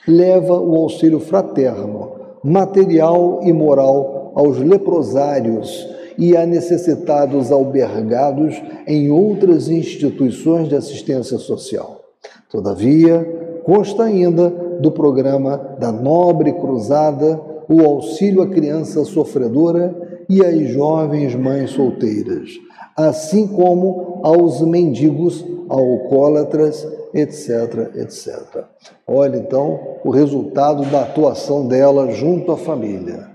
[0.07, 2.11] leva o auxílio fraterno,
[2.43, 5.87] material e moral aos leprosários
[6.17, 12.01] e a necessitados albergados em outras instituições de assistência social.
[12.49, 17.39] Todavia, consta ainda do programa da Nobre Cruzada
[17.69, 22.51] o auxílio à criança sofredora e às jovens mães solteiras,
[22.95, 28.65] assim como aos mendigos, alcoólatras, etc, etc.
[29.07, 33.27] Olha então o resultado da atuação dela junto à família,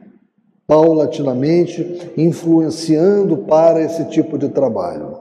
[0.66, 5.18] paulatinamente influenciando para esse tipo de trabalho.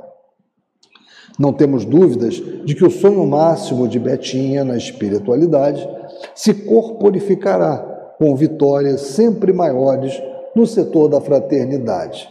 [1.40, 5.88] Não temos dúvidas de que o sonho máximo de Betinha na espiritualidade
[6.36, 7.78] se corporificará
[8.20, 10.22] com vitórias sempre maiores
[10.56, 12.30] no setor da fraternidade,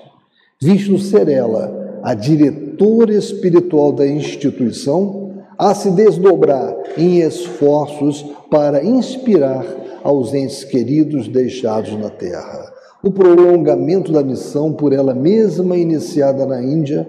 [0.61, 9.65] visto ser ela a diretora espiritual da instituição a se desdobrar em esforços para inspirar
[10.03, 12.73] aos entes queridos deixados na terra.
[13.03, 17.07] O prolongamento da missão por ela mesma iniciada na Índia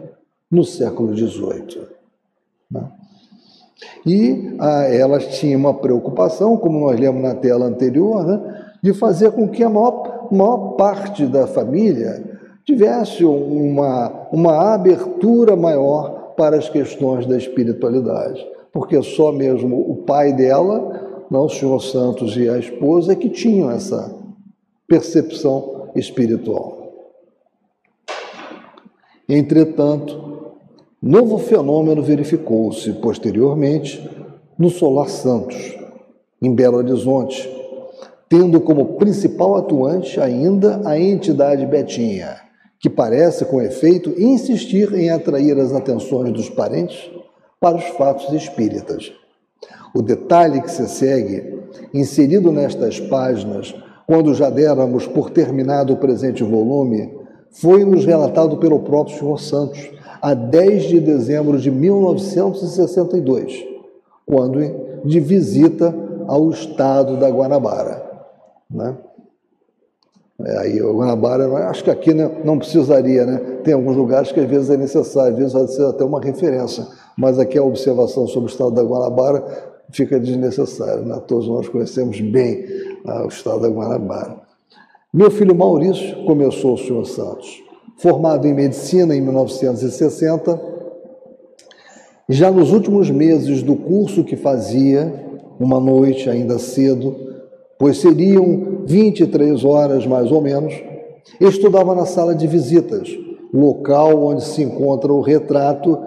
[0.49, 1.81] no século XVIII.
[2.69, 2.91] Né?
[4.05, 9.31] E ah, elas tinham uma preocupação, como nós lemos na tela anterior, né, de fazer
[9.31, 12.23] com que a maior, maior parte da família
[12.65, 18.45] tivesse uma, uma abertura maior para as questões da espiritualidade.
[18.71, 23.29] Porque só mesmo o pai dela, não, o senhor Santos e a esposa, é que
[23.29, 24.15] tinham essa
[24.87, 26.91] percepção espiritual.
[29.29, 30.33] Entretanto,
[31.05, 34.09] Novo fenômeno verificou-se posteriormente
[34.57, 35.77] no Solar Santos,
[36.41, 37.52] em Belo Horizonte,
[38.33, 42.37] tendo como principal atuante ainda a entidade Betinha,
[42.79, 47.11] que parece, com efeito, insistir em atrair as atenções dos parentes
[47.59, 49.13] para os fatos espíritas.
[49.93, 51.59] O detalhe que se segue,
[51.93, 53.75] inserido nestas páginas,
[54.07, 57.13] quando já déramos por terminado o presente volume,
[57.51, 63.63] foi-nos relatado pelo próprio Senhor Santos a 10 de dezembro de 1962,
[64.25, 64.59] quando
[65.05, 65.93] de visita
[66.27, 68.02] ao estado da Guanabara.
[68.73, 68.97] Né?
[70.45, 73.37] É, aí, o Guanabara, acho que aqui né, não precisaria, né?
[73.63, 76.85] Tem alguns lugares que às vezes é necessário, às vezes vai ser até uma referência,
[77.17, 79.43] mas aqui a observação sobre o estado da Guanabara
[79.91, 81.21] fica desnecessária, né?
[81.27, 82.65] Todos nós conhecemos bem
[83.05, 84.37] ah, o estado da Guanabara.
[85.13, 87.63] Meu filho Maurício começou o Senhor Santos
[87.97, 90.59] formado em medicina em 1960.
[92.27, 95.23] Já nos últimos meses do curso que fazia,
[95.59, 97.32] uma noite ainda cedo,
[97.77, 100.73] pois seriam 23 horas mais ou menos,
[101.39, 103.09] estudava na sala de visitas,
[103.53, 105.97] local onde se encontra o retrato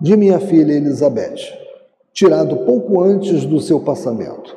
[0.00, 1.52] de minha filha Elizabeth,
[2.12, 4.56] tirado pouco antes do seu passamento.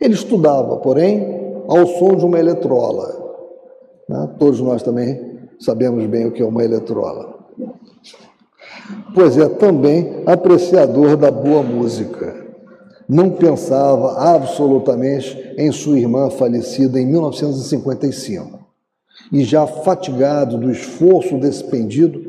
[0.00, 3.44] Ele estudava, porém, ao som de uma eletrola.
[4.08, 4.30] Né?
[4.38, 7.38] Todos nós também sabemos bem o que é uma eletrola.
[9.14, 12.49] Pois é também apreciador da boa música.
[13.10, 18.60] Não pensava absolutamente em sua irmã falecida em 1955.
[19.32, 22.22] E já fatigado do esforço despendido,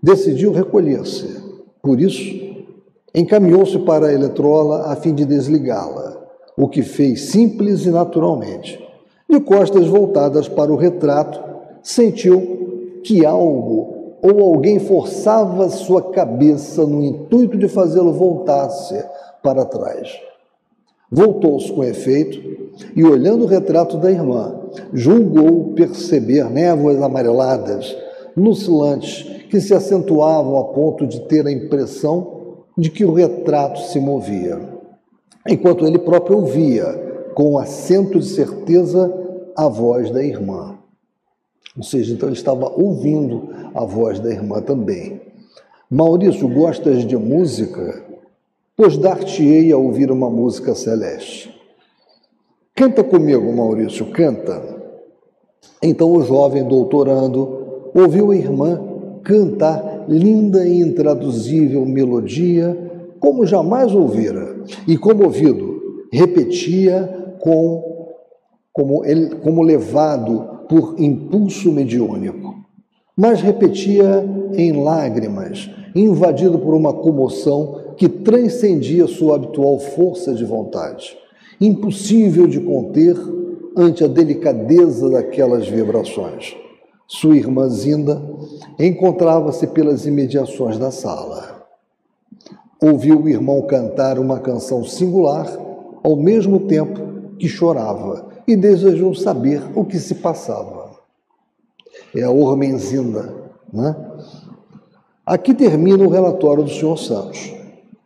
[0.00, 1.42] decidiu recolher-se.
[1.82, 2.32] Por isso,
[3.12, 6.16] encaminhou-se para a eletrola a fim de desligá-la,
[6.56, 8.80] o que fez simples e naturalmente.
[9.28, 11.42] De costas voltadas para o retrato,
[11.82, 18.94] sentiu que algo ou alguém forçava sua cabeça no intuito de fazê-lo voltar-se
[19.44, 20.10] para trás.
[21.12, 24.58] Voltou-se com efeito e, olhando o retrato da irmã,
[24.92, 27.94] julgou perceber névoas amareladas,
[28.34, 34.00] lucilantes, que se acentuavam a ponto de ter a impressão de que o retrato se
[34.00, 34.58] movia,
[35.46, 39.12] enquanto ele próprio ouvia, com um acento de certeza,
[39.54, 40.78] a voz da irmã.
[41.76, 45.20] Ou seja, então ele estava ouvindo a voz da irmã também.
[45.90, 48.13] Maurício, gostas de música?
[48.76, 51.54] Pois dar-te-ei a ouvir uma música celeste.
[52.74, 54.60] Canta comigo, Maurício, canta.
[55.80, 58.82] Então o jovem doutorando ouviu a irmã
[59.22, 64.56] cantar linda e intraduzível melodia como jamais ouvira,
[64.86, 65.80] e comovido,
[66.12, 68.12] repetia com,
[68.70, 72.54] como, ele, como levado por impulso mediúnico,
[73.16, 81.16] mas repetia em lágrimas, invadido por uma comoção que transcendia sua habitual força de vontade,
[81.60, 83.16] impossível de conter
[83.76, 86.56] ante a delicadeza daquelas vibrações.
[87.06, 88.22] Sua irmã Zinda
[88.78, 91.66] encontrava-se pelas imediações da sala.
[92.82, 95.46] Ouviu o irmão cantar uma canção singular,
[96.02, 100.90] ao mesmo tempo que chorava, e desejou saber o que se passava.
[102.14, 103.34] É a Ormenzinda,
[103.72, 103.96] né?
[105.24, 107.53] Aqui termina o relatório do Senhor Santos.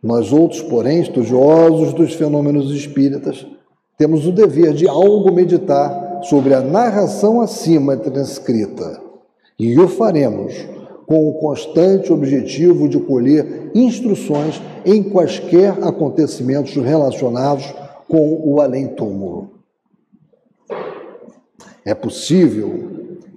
[0.01, 3.45] Nós outros, porém, estudiosos dos fenômenos espíritas,
[3.97, 9.01] temos o dever de algo meditar sobre a narração acima transcrita.
[9.57, 10.53] E o faremos
[11.05, 17.73] com o constante objetivo de colher instruções em quaisquer acontecimentos relacionados
[18.07, 19.49] com o além-túmulo.
[21.83, 22.89] É possível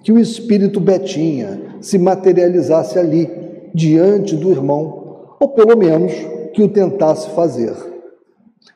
[0.02, 3.28] que o espírito Betinha se materializasse ali,
[3.74, 6.12] diante do irmão, ou pelo menos
[6.52, 7.74] que o tentasse fazer.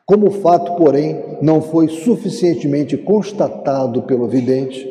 [0.05, 4.87] Como o fato, porém, não foi suficientemente constatado pelo vidente,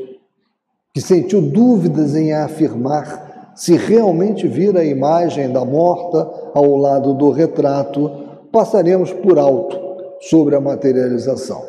[0.93, 7.31] que sentiu dúvidas em afirmar se realmente vira a imagem da morta ao lado do
[7.31, 8.11] retrato,
[8.53, 9.79] passaremos por alto
[10.21, 11.63] sobre a materialização.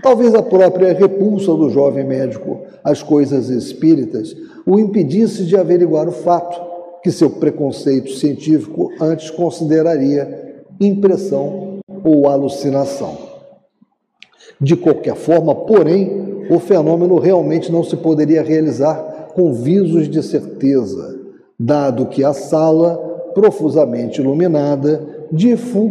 [0.00, 6.12] Talvez a própria repulsa do jovem médico às coisas espíritas o impedisse de averiguar o
[6.12, 6.60] fato
[7.02, 13.16] que seu preconceito científico antes consideraria impressão ou alucinação.
[14.60, 21.18] De qualquer forma, porém, o fenômeno realmente não se poderia realizar com visos de certeza,
[21.58, 22.96] dado que a sala,
[23.34, 25.26] profusamente iluminada,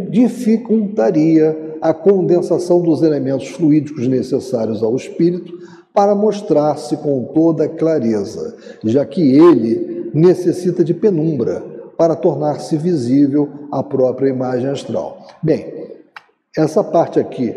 [0.10, 5.54] dificultaria a condensação dos elementos fluídicos necessários ao espírito
[5.94, 11.73] para mostrar-se com toda clareza, já que ele necessita de penumbra
[12.04, 15.26] para tornar-se visível a própria imagem astral.
[15.42, 15.90] Bem,
[16.54, 17.56] essa parte aqui,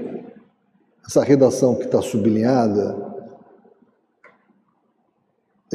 [1.04, 2.96] essa redação que está sublinhada,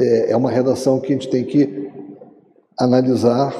[0.00, 1.92] é, é uma redação que a gente tem que
[2.80, 3.54] analisar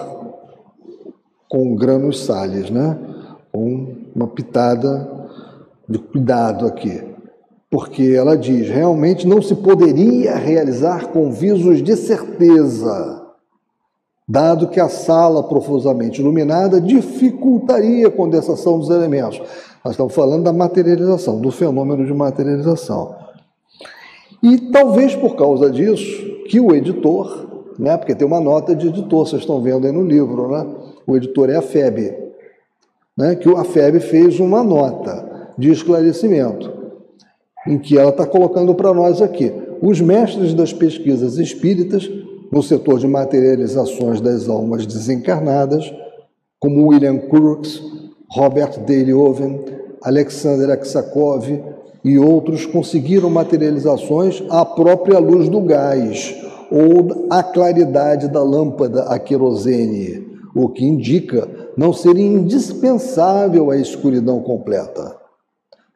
[1.47, 2.99] com granos sales, né?
[3.53, 5.29] uma pitada
[5.87, 7.05] de cuidado aqui.
[7.71, 13.22] Porque ela diz: realmente não se poderia realizar com visos de certeza
[14.29, 19.41] dado que a sala profusamente iluminada dificultaria a condensação dos elementos.
[19.85, 23.17] Nós estamos falando da materialização, do fenômeno de materialização.
[24.43, 29.27] E talvez por causa disso, que o editor, né, porque tem uma nota de editor,
[29.27, 30.67] vocês estão vendo aí no livro, né?
[31.07, 32.15] o editor é a FEB,
[33.17, 36.73] né, que a FEB fez uma nota de esclarecimento,
[37.67, 39.53] em que ela está colocando para nós aqui.
[39.81, 42.09] Os mestres das pesquisas espíritas
[42.53, 45.91] no setor de materializações das almas desencarnadas,
[46.61, 47.83] como William Crookes,
[48.31, 48.79] Robert
[49.17, 49.61] Owen,
[50.03, 51.49] Alexander Aksakov
[52.05, 56.37] e outros conseguiram materializações à própria luz do gás
[56.71, 64.41] ou à claridade da lâmpada a querosene, o que indica não ser indispensável a escuridão
[64.41, 65.17] completa.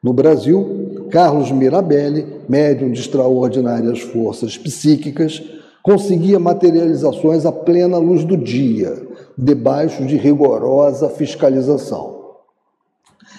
[0.03, 5.43] No Brasil, Carlos Mirabelli, médium de extraordinárias forças psíquicas,
[5.87, 9.07] conseguia materializações à plena luz do dia,
[9.37, 12.33] debaixo de rigorosa fiscalização.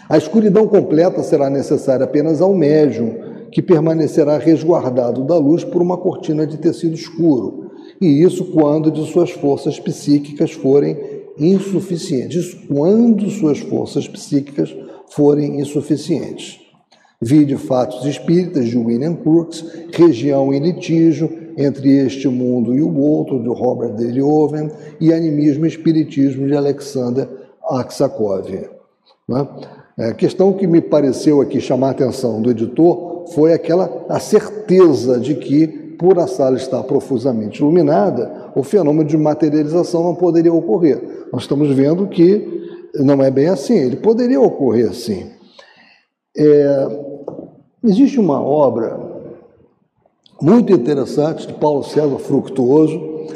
[0.09, 3.17] A escuridão completa será necessária apenas ao médium,
[3.53, 7.71] que permanecerá resguardado da luz por uma cortina de tecido escuro,
[8.01, 10.97] e isso quando de suas forças psíquicas forem
[11.39, 14.75] insuficientes, quando suas forças psíquicas
[15.11, 16.61] forem insuficientes.
[17.21, 23.43] Vide fatos espíritas de William Crookes, região em litígio, entre este mundo e o outro,
[23.43, 27.29] de Robert Owen, e Animismo e Espiritismo, de Alexander
[27.69, 28.49] Aksakov.
[29.29, 29.49] Né?
[29.99, 34.21] É, a questão que me pareceu aqui chamar a atenção do editor foi aquela a
[34.21, 40.55] certeza de que, por a sala estar profusamente iluminada, o fenômeno de materialização não poderia
[40.55, 41.27] ocorrer.
[41.33, 42.57] Nós estamos vendo que
[42.95, 45.27] não é bem assim, ele poderia ocorrer assim.
[46.37, 46.89] É,
[47.83, 49.08] existe uma obra
[50.41, 53.27] muito interessante de Paulo César Fructuoso.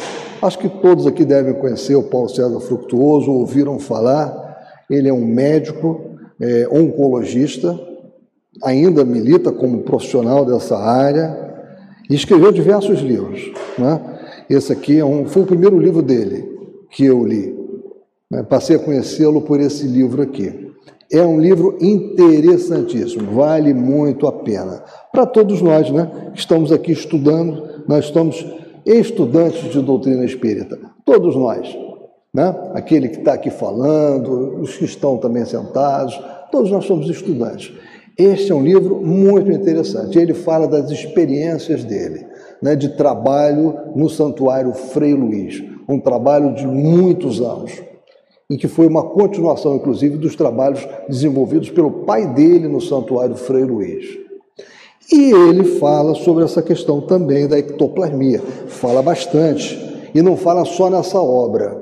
[0.41, 4.41] Acho que todos aqui devem conhecer o Paulo César Fructuoso, ouviram falar.
[4.89, 6.01] Ele é um médico,
[6.41, 7.79] é, oncologista,
[8.63, 11.43] ainda milita como profissional dessa área
[12.11, 13.53] e escreveu diversos livros.
[13.79, 14.01] Né?
[14.51, 16.51] Esse aqui é um, foi o primeiro livro dele
[16.91, 17.57] que eu li.
[18.31, 18.43] Né?
[18.43, 20.71] Passei a conhecê-lo por esse livro aqui.
[21.11, 24.83] É um livro interessantíssimo, vale muito a pena.
[25.13, 28.47] Para todos nós, né, estamos aqui estudando, nós estamos
[28.87, 31.77] estudantes de doutrina espírita, todos nós,
[32.33, 32.55] né?
[32.73, 36.19] Aquele que está aqui falando, os que estão também sentados,
[36.51, 37.75] todos nós somos estudantes.
[38.19, 40.19] Este é um livro muito interessante.
[40.19, 42.27] Ele fala das experiências dele,
[42.63, 47.83] né, de trabalho no Santuário Frei Luiz, um trabalho de muitos anos
[48.51, 53.65] em que foi uma continuação, inclusive, dos trabalhos desenvolvidos pelo pai dele no Santuário Frei
[53.65, 54.22] Luiz.
[55.11, 60.89] E ele fala sobre essa questão também da ectoplasmia, fala bastante, e não fala só
[60.89, 61.81] nessa obra.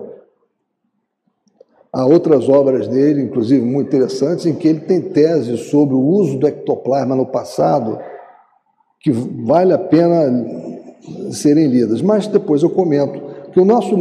[1.93, 6.39] Há outras obras dele, inclusive muito interessantes, em que ele tem teses sobre o uso
[6.39, 7.99] do ectoplasma no passado,
[9.01, 10.33] que vale a pena
[11.33, 12.01] serem lidas.
[12.01, 13.21] Mas depois eu comento
[13.53, 13.97] que o nosso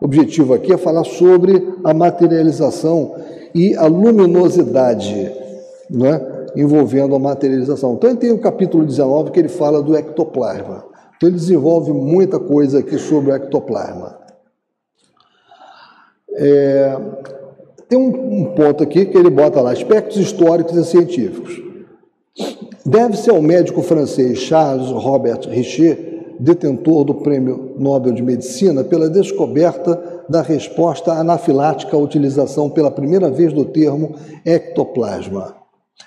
[0.00, 3.14] objetivo aqui é falar sobre a materialização
[3.54, 5.32] e a luminosidade
[5.90, 6.20] né,
[6.54, 7.94] envolvendo a materialização.
[7.94, 10.84] Então, ele tem o capítulo 19 que ele fala do ectoplasma.
[11.16, 14.18] Então, ele desenvolve muita coisa aqui sobre o ectoplasma.
[16.34, 16.98] É,
[17.88, 21.62] tem um, um ponto aqui que ele bota lá: aspectos históricos e científicos.
[22.84, 30.24] Deve-se ao médico francês Charles Robert Richer detentor do Prêmio Nobel de Medicina, pela descoberta
[30.28, 35.54] da resposta anafilática à utilização pela primeira vez do termo ectoplasma,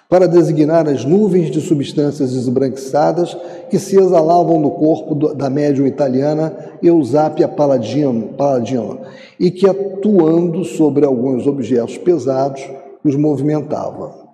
[0.09, 3.37] para designar as nuvens de substâncias esbranquiçadas
[3.69, 9.01] que se exalavam do corpo da médium italiana Eusapia Palladino, Palladino
[9.39, 12.61] e que, atuando sobre alguns objetos pesados,
[13.03, 14.29] os movimentava.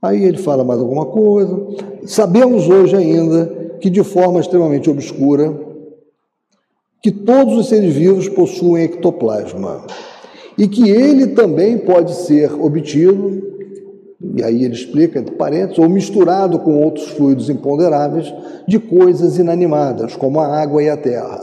[0.00, 1.66] Aí ele fala mais alguma coisa.
[2.04, 3.46] Sabemos hoje ainda
[3.80, 5.58] que, de forma extremamente obscura,
[7.02, 9.84] que todos os seres vivos possuem ectoplasma
[10.56, 13.57] e que ele também pode ser obtido,
[14.20, 18.32] e aí ele explica entre parênteses, ou misturado com outros fluidos imponderáveis
[18.66, 21.40] de coisas inanimadas, como a água e a terra.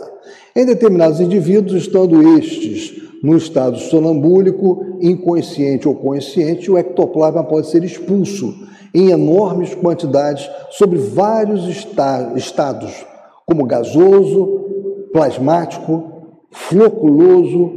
[0.54, 7.84] Em determinados indivíduos, estando estes no estado sonambúlico, inconsciente ou consciente, o ectoplasma pode ser
[7.84, 8.54] expulso
[8.94, 13.06] em enormes quantidades sobre vários estados,
[13.46, 14.66] como gasoso,
[15.12, 16.04] plasmático,
[16.52, 17.72] floculoso,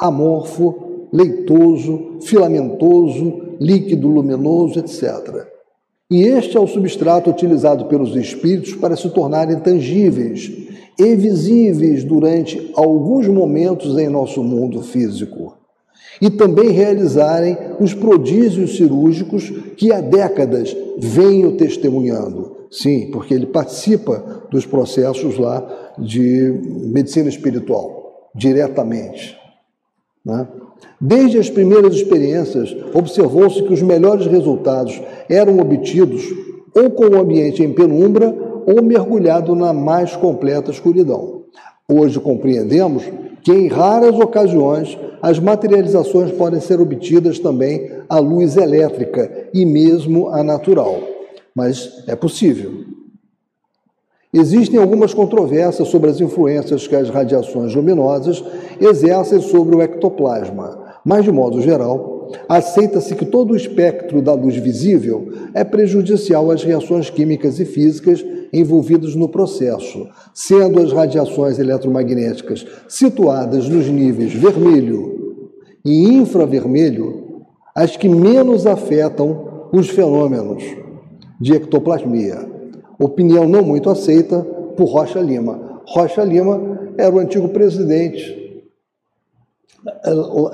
[0.00, 5.46] amorfo, leitoso, filamentoso, líquido luminoso, etc.
[6.10, 10.50] E este é o substrato utilizado pelos espíritos para se tornarem tangíveis
[10.98, 15.60] e visíveis durante alguns momentos em nosso mundo físico
[16.20, 22.56] e também realizarem os prodígios cirúrgicos que há décadas venho testemunhando.
[22.70, 26.60] Sim, porque ele participa dos processos lá de
[26.92, 29.39] medicina espiritual, diretamente.
[30.24, 30.46] Né?
[31.00, 36.22] Desde as primeiras experiências, observou-se que os melhores resultados eram obtidos
[36.74, 38.34] ou com o ambiente em penumbra
[38.66, 41.44] ou mergulhado na mais completa escuridão.
[41.88, 43.02] Hoje compreendemos
[43.42, 50.28] que, em raras ocasiões, as materializações podem ser obtidas também à luz elétrica e mesmo
[50.28, 51.00] à natural.
[51.54, 52.89] Mas é possível.
[54.32, 58.44] Existem algumas controvérsias sobre as influências que as radiações luminosas
[58.80, 64.54] exercem sobre o ectoplasma, mas, de modo geral, aceita-se que todo o espectro da luz
[64.54, 72.64] visível é prejudicial às reações químicas e físicas envolvidas no processo, sendo as radiações eletromagnéticas
[72.88, 75.38] situadas nos níveis vermelho
[75.84, 77.42] e infravermelho
[77.74, 80.62] as que menos afetam os fenômenos
[81.40, 82.49] de ectoplasmia.
[83.00, 84.40] Opinião não muito aceita
[84.76, 85.80] por Rocha Lima.
[85.86, 88.62] Rocha Lima era o antigo presidente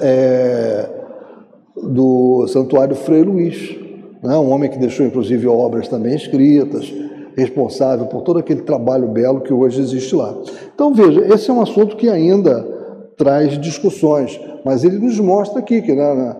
[0.00, 0.88] é,
[1.76, 3.76] do Santuário Frei Luiz,
[4.22, 4.36] né?
[4.36, 6.94] um homem que deixou inclusive obras também escritas,
[7.36, 10.32] responsável por todo aquele trabalho belo que hoje existe lá.
[10.72, 12.62] Então, veja, esse é um assunto que ainda
[13.16, 16.36] traz discussões, mas ele nos mostra aqui que na,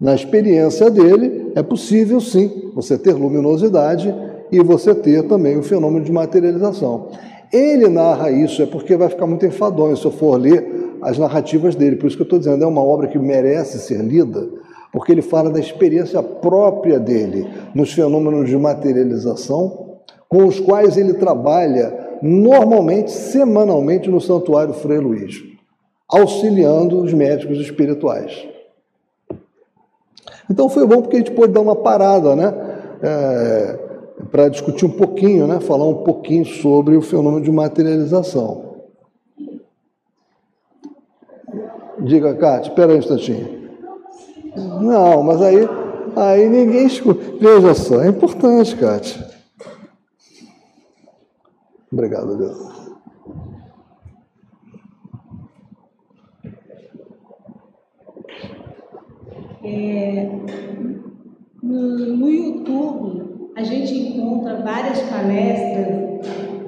[0.00, 4.14] na experiência dele é possível sim você ter luminosidade
[4.50, 7.08] e você ter também o fenômeno de materialização.
[7.52, 11.74] Ele narra isso, é porque vai ficar muito enfadonho se eu for ler as narrativas
[11.74, 11.96] dele.
[11.96, 14.48] Por isso que eu estou dizendo, é uma obra que merece ser lida,
[14.92, 19.86] porque ele fala da experiência própria dele nos fenômenos de materialização
[20.28, 25.42] com os quais ele trabalha normalmente, semanalmente, no Santuário Frei Luiz,
[26.06, 28.46] auxiliando os médicos espirituais.
[30.50, 32.54] Então foi bom porque a gente pôde dar uma parada, né?
[33.02, 33.78] É,
[34.30, 35.60] para discutir um pouquinho, né?
[35.60, 38.68] falar um pouquinho sobre o fenômeno de materialização.
[42.00, 43.68] Diga, Cátia, espera um instantinho.
[44.80, 45.68] Não, mas aí,
[46.16, 47.20] aí ninguém escuta.
[47.40, 49.28] Veja só, é importante, Cátia.
[51.90, 52.78] Obrigado, Deus.
[59.64, 60.30] É,
[61.62, 65.88] no, no, YouTube, a gente encontra várias palestras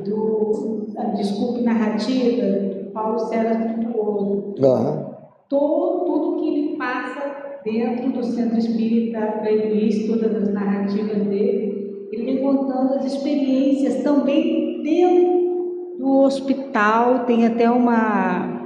[0.04, 0.86] do,
[1.16, 4.54] desculpe, narrativa, do Paulo César Tutuoso.
[4.58, 5.10] Uhum.
[5.48, 12.24] Todo, tudo que ele passa dentro do Centro Espírita Luiz, todas as narrativas dele, ele
[12.24, 18.58] vem contando as experiências também dentro do hospital, tem até uma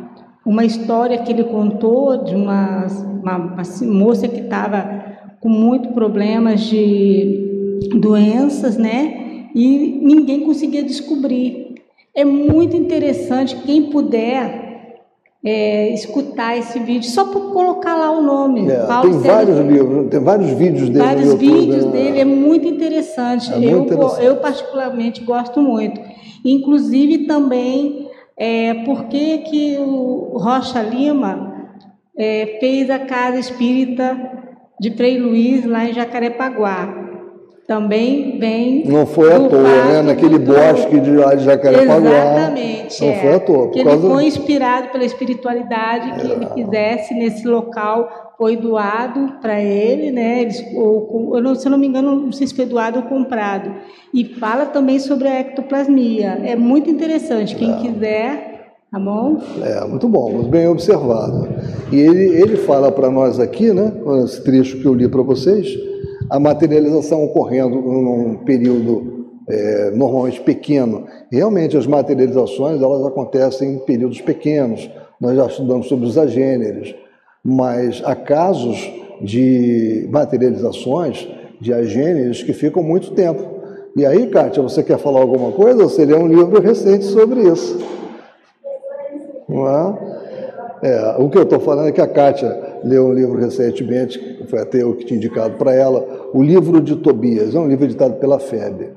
[0.46, 2.86] uma história que ele contou de uma,
[3.22, 5.02] uma, uma moça que estava
[5.40, 7.43] com muitos problemas de
[7.98, 9.48] doenças, né?
[9.54, 11.74] E ninguém conseguia descobrir.
[12.14, 14.64] É muito interessante, quem puder
[15.44, 18.70] é, escutar esse vídeo, só por colocar lá o nome.
[18.70, 21.04] É, tem vários livros, tem vários vídeos dele.
[21.04, 21.90] Vários vídeos né?
[21.92, 23.52] dele, é muito interessante.
[23.52, 24.24] É muito eu, interessante.
[24.24, 26.00] eu particularmente gosto muito.
[26.44, 31.54] Inclusive também é, por que, que o Rocha Lima
[32.16, 34.16] é, fez a Casa Espírita
[34.80, 37.03] de Frei Luiz lá em Jacarepaguá.
[37.66, 38.84] Também vem.
[38.86, 40.02] Não foi à toa, né?
[40.02, 42.10] Naquele bosque de Jacarepaguá.
[42.10, 43.00] Exatamente.
[43.00, 43.70] Não é, foi à toa.
[43.70, 46.34] Que ele foi inspirado pela espiritualidade que é.
[46.34, 50.42] ele quisesse nesse local foi doado para ele, né?
[50.42, 53.72] Eles, ou, não, se eu não me engano, não sei se foi doado ou comprado.
[54.12, 56.40] E fala também sobre a ectoplasmia.
[56.44, 57.54] É muito interessante.
[57.54, 57.76] Quem é.
[57.76, 59.38] quiser, tá bom?
[59.62, 61.48] É, muito bom, bem observado.
[61.92, 63.92] E ele, ele fala para nós aqui, né?
[64.24, 65.68] Esse trecho que eu li para vocês,
[66.30, 71.06] a materialização ocorrendo num período é, normalmente pequeno.
[71.30, 74.90] Realmente, as materializações elas acontecem em períodos pequenos.
[75.20, 76.94] Nós já estudamos sobre os agêneres
[77.44, 81.28] mas há casos de materializações
[81.60, 83.52] de agêneres que ficam muito tempo.
[83.94, 86.04] E aí, Kátia, você quer falar alguma coisa?
[86.04, 87.78] Lê um livro recente sobre isso.
[89.46, 90.23] Não é?
[90.84, 92.54] É, o que eu estou falando é que a Kátia
[92.84, 94.20] leu um livro recentemente,
[94.50, 97.86] foi até eu que tinha indicado para ela, o livro de Tobias, é um livro
[97.86, 98.90] editado pela FEB.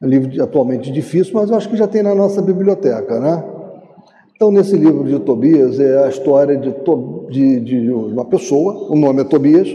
[0.00, 3.44] É um livro atualmente difícil, mas eu acho que já tem na nossa biblioteca, né?
[4.34, 6.72] Então, nesse livro de Tobias, é a história de,
[7.28, 9.68] de, de uma pessoa, o nome é Tobias,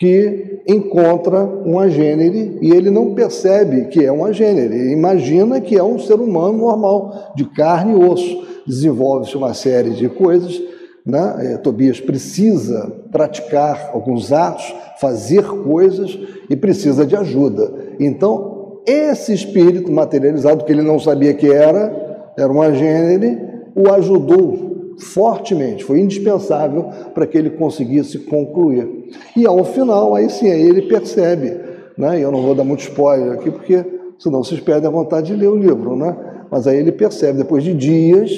[0.00, 5.78] que encontra um agênere e ele não percebe que é um agênere, ele imagina que
[5.78, 8.48] é um ser humano normal, de carne e osso.
[8.66, 10.60] Desenvolve-se uma série de coisas,
[11.08, 11.54] né?
[11.54, 16.18] É, Tobias precisa praticar alguns atos, fazer coisas
[16.50, 17.72] e precisa de ajuda.
[17.98, 23.38] Então, esse espírito materializado, que ele não sabia que era, era um agênere,
[23.74, 29.10] o ajudou fortemente, foi indispensável para que ele conseguisse concluir.
[29.34, 31.56] E ao final, aí sim, aí ele percebe,
[31.96, 32.20] né?
[32.20, 33.82] eu não vou dar muito spoiler aqui, porque
[34.18, 36.16] senão vocês perdem a vontade de ler o livro, né?
[36.50, 38.30] mas aí ele percebe, depois de dias,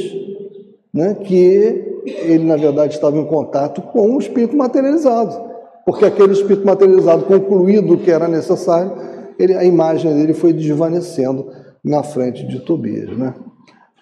[0.93, 5.51] né, que ele, na verdade, estava em contato com o espírito materializado,
[5.85, 8.93] porque aquele espírito materializado, concluído o que era necessário,
[9.39, 11.47] ele, a imagem dele foi desvanecendo
[11.83, 13.17] na frente de Tobias.
[13.17, 13.35] Né?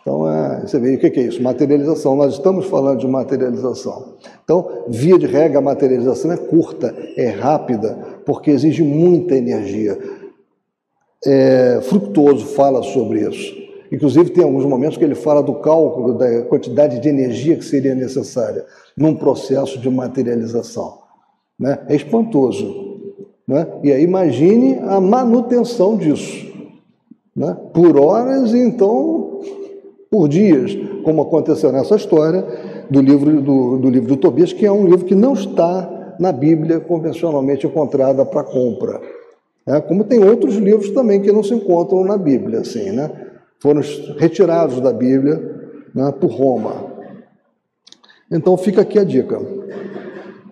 [0.01, 1.43] Então, é, você vê o que é isso?
[1.43, 2.17] Materialização.
[2.17, 4.15] Nós estamos falando de materialização.
[4.43, 9.99] Então, via de regra, a materialização é curta, é rápida, porque exige muita energia.
[11.25, 13.68] É, Fructuoso fala sobre isso.
[13.91, 17.95] Inclusive, tem alguns momentos que ele fala do cálculo da quantidade de energia que seria
[17.95, 18.65] necessária
[18.97, 20.99] num processo de materialização.
[21.59, 21.79] Né?
[21.89, 22.99] É espantoso.
[23.47, 23.67] Né?
[23.83, 26.47] E aí, imagine a manutenção disso.
[27.35, 27.57] Né?
[27.73, 29.41] Por horas, então,
[30.11, 32.45] por dias, como aconteceu nessa história
[32.91, 36.33] do livro do, do livro do Tobias, que é um livro que não está na
[36.33, 39.01] Bíblia convencionalmente encontrada para compra.
[39.67, 43.28] É, como tem outros livros também que não se encontram na Bíblia, assim, né?
[43.61, 43.81] Foram
[44.19, 45.59] retirados da Bíblia
[45.95, 46.87] né, por Roma.
[48.31, 49.41] Então fica aqui a dica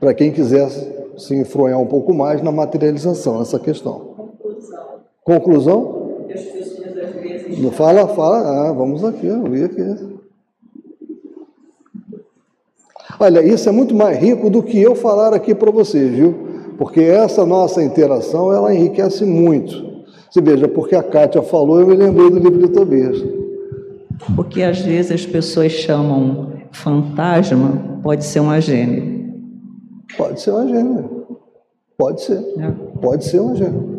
[0.00, 0.68] para quem quiser
[1.16, 4.14] se influenciar um pouco mais na materialização essa questão.
[4.38, 5.00] Conclusão.
[5.24, 5.96] Conclusão?
[7.72, 8.68] Fala, fala.
[8.68, 10.16] Ah, vamos aqui, ouvir aqui.
[13.18, 16.34] Olha, isso é muito mais rico do que eu falar aqui para vocês, viu?
[16.76, 19.95] Porque essa nossa interação, ela enriquece muito.
[20.30, 23.22] Você veja, porque a Kátia falou, eu me lembrei do livro de Tobias.
[24.34, 29.34] Porque às vezes as pessoas chamam fantasma, pode ser um agênio.
[30.16, 31.26] Pode ser um agênio.
[31.96, 32.38] Pode ser.
[32.58, 32.70] É.
[33.00, 33.96] Pode ser um agênio.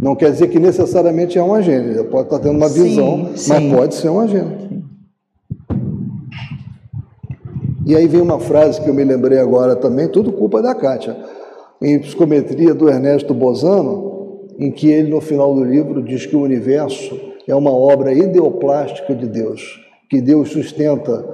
[0.00, 3.68] Não quer dizer que necessariamente é um agente, pode estar tendo uma visão, sim, sim.
[3.68, 4.70] mas pode ser um agente.
[7.84, 11.16] E aí vem uma frase que eu me lembrei agora também, tudo culpa da Kátia,
[11.82, 14.09] em Psicometria do Ernesto Bozano,
[14.60, 19.14] em que ele, no final do livro, diz que o universo é uma obra ideoplástica
[19.14, 19.80] de Deus,
[20.10, 21.24] que Deus sustenta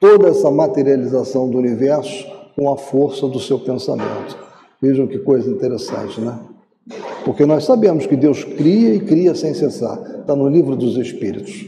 [0.00, 4.38] toda essa materialização do universo com a força do seu pensamento.
[4.80, 6.38] Vejam que coisa interessante, né?
[7.26, 10.00] Porque nós sabemos que Deus cria e cria sem cessar.
[10.20, 11.66] Está no livro dos Espíritos.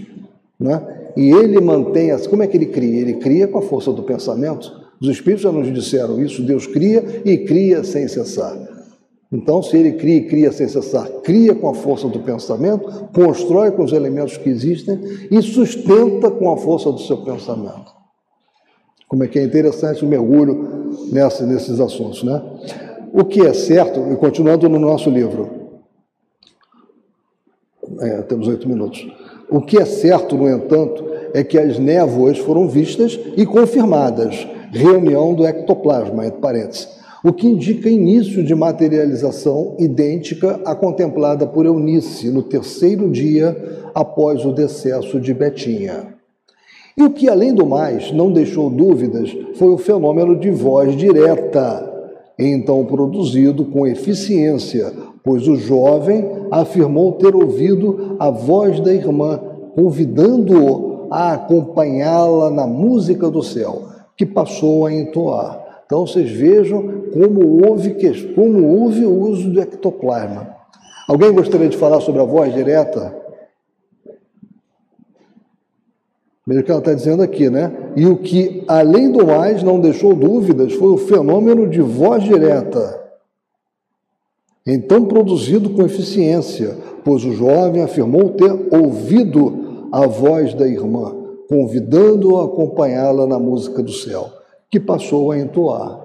[0.59, 0.83] Né?
[1.17, 2.11] E ele mantém.
[2.11, 2.27] As...
[2.27, 3.01] Como é que ele cria?
[3.01, 4.73] Ele cria com a força do pensamento.
[5.01, 6.43] Os Espíritos já nos disseram isso.
[6.43, 8.57] Deus cria e cria sem cessar.
[9.35, 13.73] Então, se ele cria e cria sem cessar, cria com a força do pensamento, constrói
[13.73, 14.97] com os elementos que existem
[15.29, 17.93] e sustenta com a força do seu pensamento.
[19.09, 22.41] Como é que é interessante o mergulho nessa, nesses assuntos, né?
[23.13, 25.51] O que é certo, e continuando no nosso livro,
[28.03, 29.05] é, temos oito minutos.
[29.51, 31.05] O que é certo, no entanto,
[31.35, 37.47] é que as névoas foram vistas e confirmadas, reunião do ectoplasma, entre parênteses, o que
[37.47, 43.57] indica início de materialização idêntica à contemplada por Eunice no terceiro dia
[43.95, 46.15] após o decesso de Betinha.
[46.95, 51.91] E o que, além do mais, não deixou dúvidas foi o fenômeno de voz direta,
[52.39, 54.93] então produzido com eficiência,
[55.25, 59.41] pois o jovem afirmou ter ouvido a voz da irmã,
[59.75, 65.64] convidando-o a acompanhá-la na música do céu, que passou a entoar.
[65.87, 67.95] Então vocês vejam como houve,
[68.35, 70.55] como houve o uso do ectoplasma.
[71.07, 73.15] Alguém gostaria de falar sobre a voz direta?
[76.47, 77.73] Veja o que ela está dizendo aqui, né?
[77.97, 83.03] E o que, além do mais, não deixou dúvidas foi o fenômeno de voz direta.
[84.67, 91.15] Então produzido com eficiência, pois o jovem afirmou ter ouvido a voz da irmã,
[91.49, 94.31] convidando-o a acompanhá-la na música do céu,
[94.75, 96.01] que passou a entoar.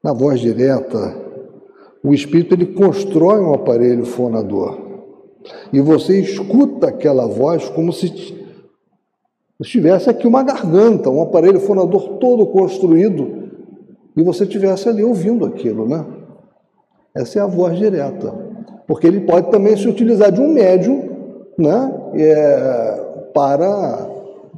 [0.00, 1.16] Na voz direta,
[2.04, 4.78] o espírito ele constrói um aparelho fonador.
[5.72, 8.36] E você escuta aquela voz como se
[9.64, 13.50] tivesse aqui uma garganta, um aparelho fonador todo construído,
[14.16, 16.06] e você tivesse ali ouvindo aquilo, né?
[17.12, 18.32] Essa é a voz direta.
[18.86, 21.10] Porque ele pode também se utilizar de um médium,
[21.58, 21.92] né?
[22.14, 24.13] É, para,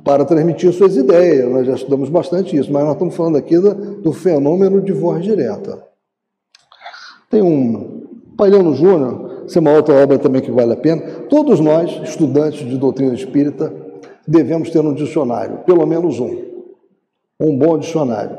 [0.07, 1.51] para transmitir suas ideias.
[1.51, 5.25] Nós já estudamos bastante isso, mas nós estamos falando aqui do, do fenômeno de voz
[5.25, 5.83] direta.
[7.29, 11.03] Tem um Palhano Júnior, essa é uma outra obra também que vale a pena.
[11.29, 13.73] Todos nós, estudantes de doutrina espírita,
[14.27, 16.41] devemos ter um dicionário, pelo menos um.
[17.41, 18.39] Um bom dicionário.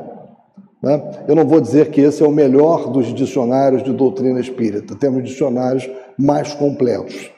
[0.82, 1.24] Né?
[1.28, 4.96] Eu não vou dizer que esse é o melhor dos dicionários de doutrina espírita.
[4.96, 5.86] Temos dicionários
[6.18, 7.30] mais completos,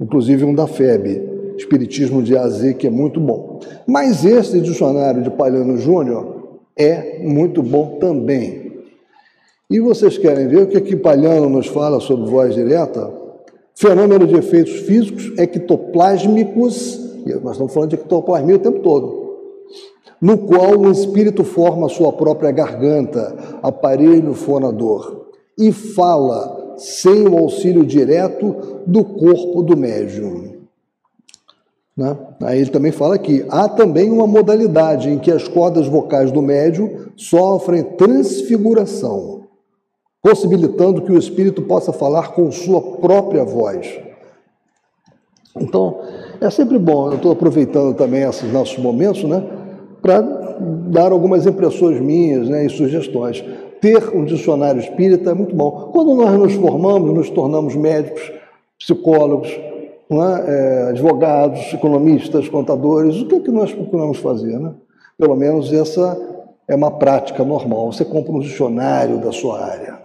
[0.00, 3.60] inclusive um da FEB, Espiritismo de AZ, que é muito bom.
[3.86, 8.82] Mas esse dicionário de Palhano Júnior é muito bom também.
[9.70, 13.12] E vocês querem ver o que aqui Palhano nos fala sobre voz direta?
[13.74, 17.06] Fenômeno de efeitos físicos ectoplásmicos
[17.42, 19.26] nós estamos falando de ectoplasmia o tempo todo.
[20.20, 25.26] No qual o espírito forma sua própria garganta, aparelho fonador,
[25.58, 30.55] e fala sem o auxílio direto do corpo do médium.
[31.96, 32.16] Né?
[32.42, 36.42] Aí ele também fala que há também uma modalidade em que as cordas vocais do
[36.42, 39.44] médium sofrem transfiguração,
[40.22, 43.98] possibilitando que o espírito possa falar com sua própria voz.
[45.58, 46.00] Então,
[46.38, 49.42] é sempre bom, eu estou aproveitando também esses nossos momentos, né,
[50.02, 50.20] para
[50.88, 53.42] dar algumas impressões minhas né, e sugestões.
[53.80, 55.90] Ter um dicionário espírita é muito bom.
[55.92, 58.32] Quando nós nos formamos, nos tornamos médicos,
[58.78, 59.48] psicólogos,
[60.10, 60.44] é?
[60.46, 64.58] É, advogados, economistas, contadores, o que é que nós procuramos fazer?
[64.58, 64.72] Né?
[65.18, 66.16] Pelo menos essa
[66.68, 67.92] é uma prática normal.
[67.92, 69.98] Você compra um dicionário da sua área.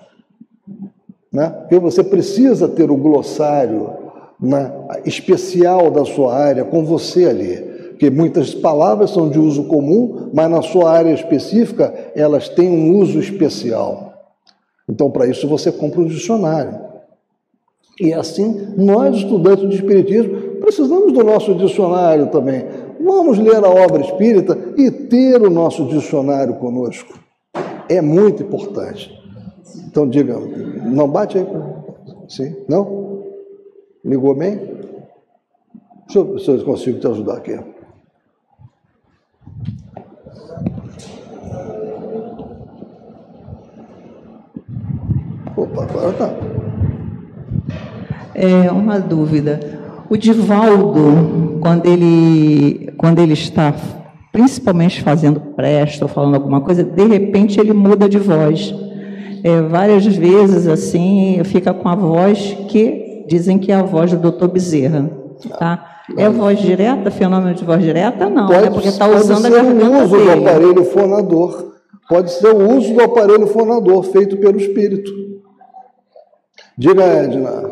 [1.32, 1.50] Né?
[1.50, 3.92] Porque você precisa ter o glossário
[4.40, 4.72] né,
[5.06, 7.72] especial da sua área com você ali.
[7.90, 12.98] Porque muitas palavras são de uso comum, mas na sua área específica elas têm um
[12.98, 14.12] uso especial.
[14.90, 16.91] Então, para isso, você compra um dicionário.
[18.02, 22.66] E assim, nós, estudantes de Espiritismo, precisamos do nosso dicionário também.
[23.00, 27.20] Vamos ler a obra espírita e ter o nosso dicionário conosco.
[27.88, 29.16] É muito importante.
[29.86, 31.46] Então, diga, não bate aí?
[32.28, 32.56] Sim?
[32.68, 33.24] Não?
[34.04, 34.58] Ligou bem?
[36.08, 37.60] Deixa eu se eu consigo te ajudar aqui.
[45.56, 46.61] Opa, agora tá.
[48.42, 49.60] É uma dúvida.
[50.10, 53.72] O Divaldo, quando ele, quando ele está
[54.32, 58.74] principalmente fazendo presta ou falando alguma coisa, de repente ele muda de voz.
[59.44, 64.18] É, várias vezes, assim, fica com a voz que dizem que é a voz do
[64.18, 65.08] doutor Bezerra.
[65.60, 65.86] Tá?
[66.18, 68.28] É voz direta, fenômeno de voz direta?
[68.28, 70.26] Não, pode, é porque está usando a garganta o uso dele.
[70.26, 71.74] do aparelho fonador.
[72.10, 75.12] Pode ser o uso do aparelho fonador feito pelo espírito.
[76.76, 77.70] Diga, Edna.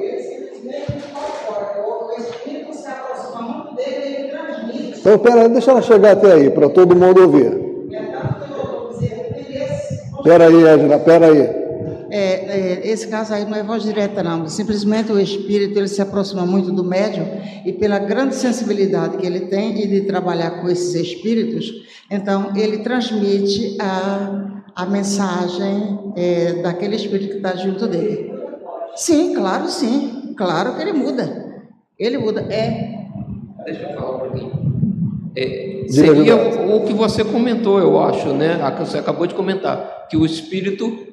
[5.10, 7.51] Então, pera, deixa ela chegar até aí, para todo mundo ouvir.
[10.20, 11.41] Espera aí, Edna, espera aí.
[12.12, 14.47] É, é, esse caso aí não é voz direta, não.
[14.47, 17.26] Simplesmente o espírito ele se aproxima muito do médium
[17.66, 21.72] e pela grande sensibilidade que ele tem e de trabalhar com esses espíritos,
[22.12, 28.32] então ele transmite a, a mensagem é, daquele espírito que está junto dele.
[28.95, 30.36] Sim, claro, sim.
[30.38, 31.64] Claro que ele muda.
[31.97, 32.41] Ele muda.
[32.41, 33.07] É.
[33.66, 34.70] Deixa eu falar um pouquinho.
[35.39, 38.59] É, seria o, o, que você comentou, eu acho, né?
[38.61, 41.07] A que você acabou de comentar, que o espírito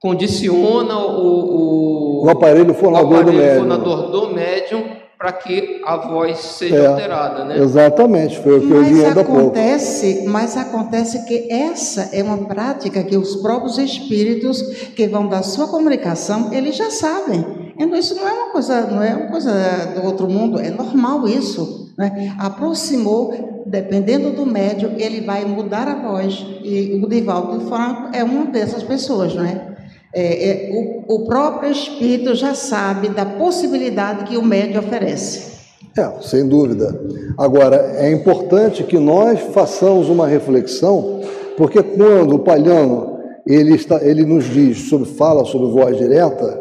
[0.00, 3.60] condiciona o, o, o aparelho fonador, o aparelho do, médium.
[3.62, 4.84] fonador do médium
[5.16, 7.56] para que a voz seja é, alterada, né?
[7.58, 10.30] Exatamente, foi o que mas eu vi ainda acontece, pouco.
[10.30, 14.60] Mas acontece que essa é uma prática que os próprios espíritos
[14.96, 17.72] que vão da sua comunicação, eles já sabem.
[17.78, 19.52] Então isso não é uma coisa, não é uma coisa
[19.94, 21.81] do outro mundo, é normal isso.
[21.96, 22.34] Né?
[22.38, 26.44] Aproximou, dependendo do médio, ele vai mudar a voz.
[26.62, 29.72] E o Divaldo Franco é uma dessas pessoas, não é?
[30.14, 30.70] É, é,
[31.08, 35.52] o, o, próprio espírito já sabe da possibilidade que o médio oferece.
[35.96, 37.00] É, sem dúvida.
[37.38, 41.20] Agora, é importante que nós façamos uma reflexão,
[41.56, 46.60] porque quando o Palhano ele, está, ele nos diz, sobre, fala sobre voz direta,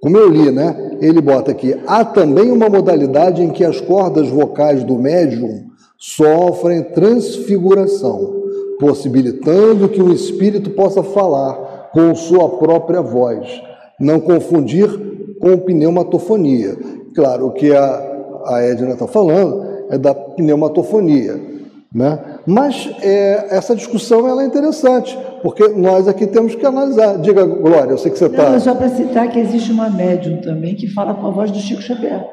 [0.00, 0.89] como eu li, né?
[1.00, 6.82] Ele bota aqui: há também uma modalidade em que as cordas vocais do médium sofrem
[6.82, 8.42] transfiguração,
[8.78, 13.48] possibilitando que o espírito possa falar com sua própria voz.
[13.98, 14.88] Não confundir
[15.40, 16.76] com pneumatofonia.
[17.14, 21.49] Claro, o que a, a Edna está falando é da pneumatofonia.
[21.92, 22.38] Né?
[22.46, 27.18] Mas é, essa discussão ela é interessante, porque nós aqui temos que analisar.
[27.18, 28.58] Diga, Glória, eu sei que você está.
[28.60, 31.82] Só para citar que existe uma médium também que fala com a voz do Chico
[31.82, 32.24] Xavier.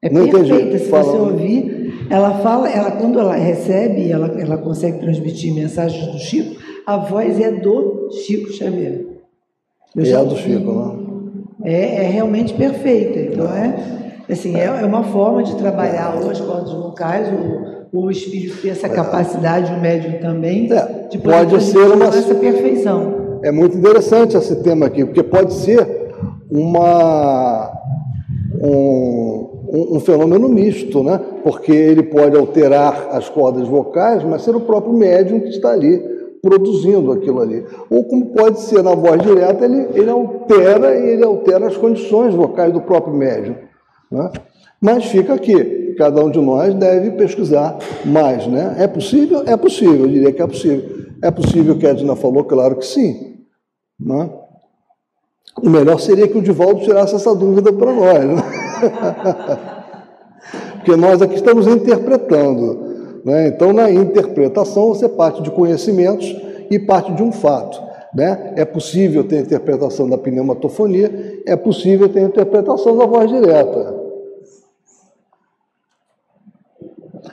[0.00, 0.78] É Não perfeita, entendi.
[0.78, 1.04] se Fala.
[1.04, 6.56] você ouvir, ela fala, ela quando ela recebe, ela, ela consegue transmitir mensagens do Chico,
[6.86, 9.04] a voz é do Chico Xavier.
[9.94, 10.36] Eu É a do.
[10.36, 11.72] Chico, né?
[11.72, 13.18] É, é realmente perfeita.
[13.18, 18.60] Então é assim, é, é uma forma de trabalhar as cordas vocais, o, o espírito
[18.62, 23.38] tem essa capacidade, o médium também, É, de pode ser uma- essa perfeição.
[23.42, 25.86] É muito interessante esse tema aqui, porque pode ser
[26.50, 27.70] uma,
[28.62, 31.20] um, um- um fenômeno misto, né?
[31.42, 35.98] Porque ele pode alterar as cordas vocais, mas ser o próprio médium que está ali
[36.42, 37.64] produzindo aquilo ali.
[37.90, 42.34] Ou como pode ser na voz direta, ele, ele altera e ele altera as condições
[42.34, 43.56] vocais do próprio médium.
[44.10, 44.30] Né?
[44.80, 48.46] Mas fica aqui, cada um de nós deve pesquisar mais.
[48.46, 48.76] Né?
[48.78, 49.42] É possível?
[49.46, 51.06] É possível, eu diria que é possível.
[51.22, 52.44] É possível que a Edna falou?
[52.44, 53.36] Claro que sim.
[53.98, 54.30] Né?
[55.62, 58.24] O melhor seria que o Divaldo tirasse essa dúvida para nós.
[58.24, 58.42] Né?
[60.76, 63.22] Porque nós aqui estamos interpretando.
[63.24, 63.48] Né?
[63.48, 66.36] Então, na interpretação, você parte de conhecimentos
[66.70, 67.82] e parte de um fato.
[68.14, 68.52] Né?
[68.56, 74.05] É possível ter interpretação da pneumatofonia, é possível ter interpretação da voz direta.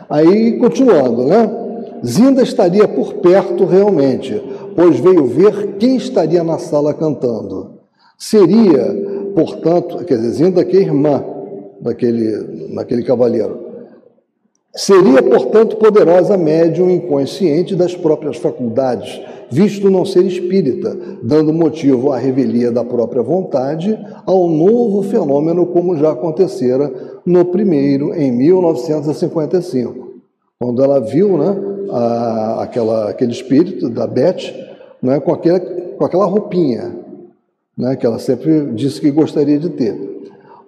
[0.10, 1.50] Aí, continuando, né?
[2.06, 4.42] Zinda estaria por perto realmente,
[4.76, 7.80] pois veio ver quem estaria na sala cantando.
[8.18, 11.24] Seria, portanto, quer dizer, Zinda que é irmã
[11.80, 13.63] daquele, daquele cavaleiro.
[14.76, 19.22] Seria, portanto, poderosa médium inconsciente das próprias faculdades,
[19.52, 23.96] visto não ser espírita, dando motivo à revelia da própria vontade
[24.26, 26.92] ao novo fenômeno, como já acontecera
[27.24, 30.14] no primeiro, em 1955,
[30.60, 31.56] quando ela viu né,
[31.92, 34.54] a- aquela, aquele espírito da Beth
[35.02, 36.96] né, com, aquele, com aquela roupinha
[37.78, 39.96] né, que ela sempre disse que gostaria de ter.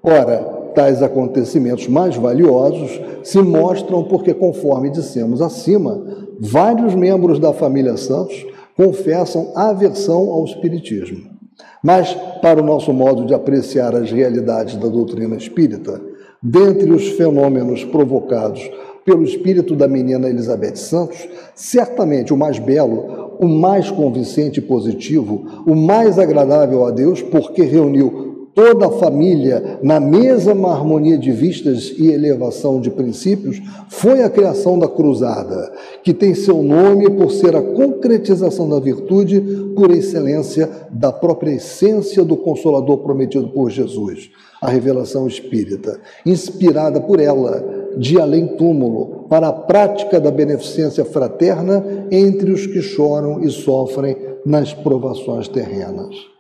[0.04, 6.04] Ora, tais acontecimentos mais valiosos se mostram porque, conforme dissemos acima,
[6.40, 8.46] vários membros da família Santos
[8.76, 11.34] confessam aversão ao Espiritismo.
[11.82, 16.02] Mas, para o nosso modo de apreciar as realidades da doutrina espírita,
[16.44, 18.70] dentre os fenômenos provocados
[19.06, 25.64] pelo espírito da menina Elizabeth Santos, certamente o mais belo, o mais convincente e positivo,
[25.66, 31.94] o mais agradável a Deus, porque reuniu toda a família na mesma harmonia de vistas
[31.98, 37.54] e elevação de princípios, foi a criação da cruzada, que tem seu nome por ser
[37.56, 39.42] a concretização da virtude
[39.76, 44.32] por excelência da própria essência do Consolador prometido por Jesus,
[44.62, 52.52] a revelação espírita, inspirada por ela, de além-túmulo, para a prática da beneficência fraterna entre
[52.52, 56.35] os que choram e sofrem nas provações terrenas.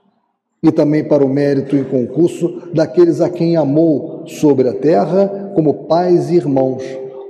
[0.64, 5.86] E também para o mérito e concurso daqueles a quem amou sobre a terra como
[5.86, 6.84] pais e irmãos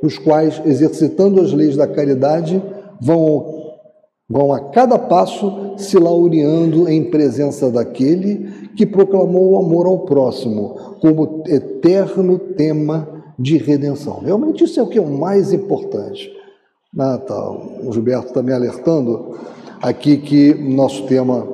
[0.06, 2.62] os quais, exercitando as leis da caridade,
[3.02, 3.74] vão,
[4.30, 10.76] vão a cada passo se laureando em presença daquele que proclamou o amor ao próximo
[11.02, 13.08] como eterno tema
[13.38, 14.20] de redenção.
[14.20, 16.32] Realmente isso é o que é o mais importante.
[16.98, 17.52] Ah, tá.
[17.84, 19.38] O Gilberto está me alertando
[19.82, 21.46] aqui que nosso tema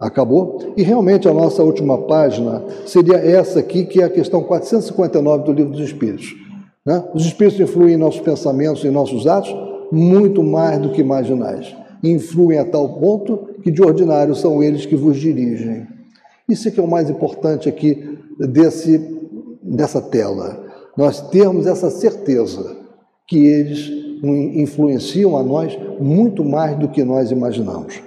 [0.00, 0.74] acabou.
[0.76, 5.52] E realmente a nossa última página seria essa aqui, que é a questão 459 do
[5.52, 6.34] Livro dos Espíritos.
[6.84, 7.02] Né?
[7.14, 9.54] Os espíritos influem em nossos pensamentos e nossos atos
[9.90, 11.74] muito mais do que imaginais.
[12.02, 15.86] Influem a tal ponto que, de ordinário, são eles que vos dirigem.
[16.48, 18.98] Isso é que é o mais importante aqui desse,
[19.62, 20.64] dessa tela.
[20.96, 22.76] Nós termos essa certeza
[23.26, 23.90] que eles
[24.54, 28.00] influenciam a nós muito mais do que nós imaginamos.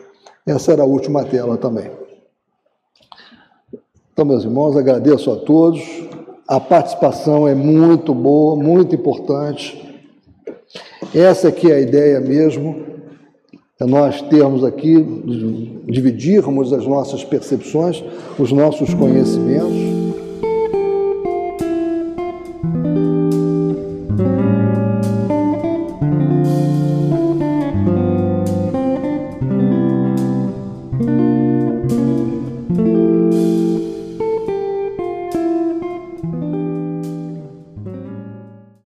[0.50, 1.92] Essa era a última tela também.
[4.12, 5.80] Então, meus irmãos, agradeço a todos.
[6.48, 9.80] A participação é muito boa, muito importante.
[11.14, 12.84] Essa aqui é a ideia mesmo,
[13.80, 14.96] é nós termos aqui,
[15.86, 18.04] dividirmos as nossas percepções,
[18.40, 20.09] os nossos conhecimentos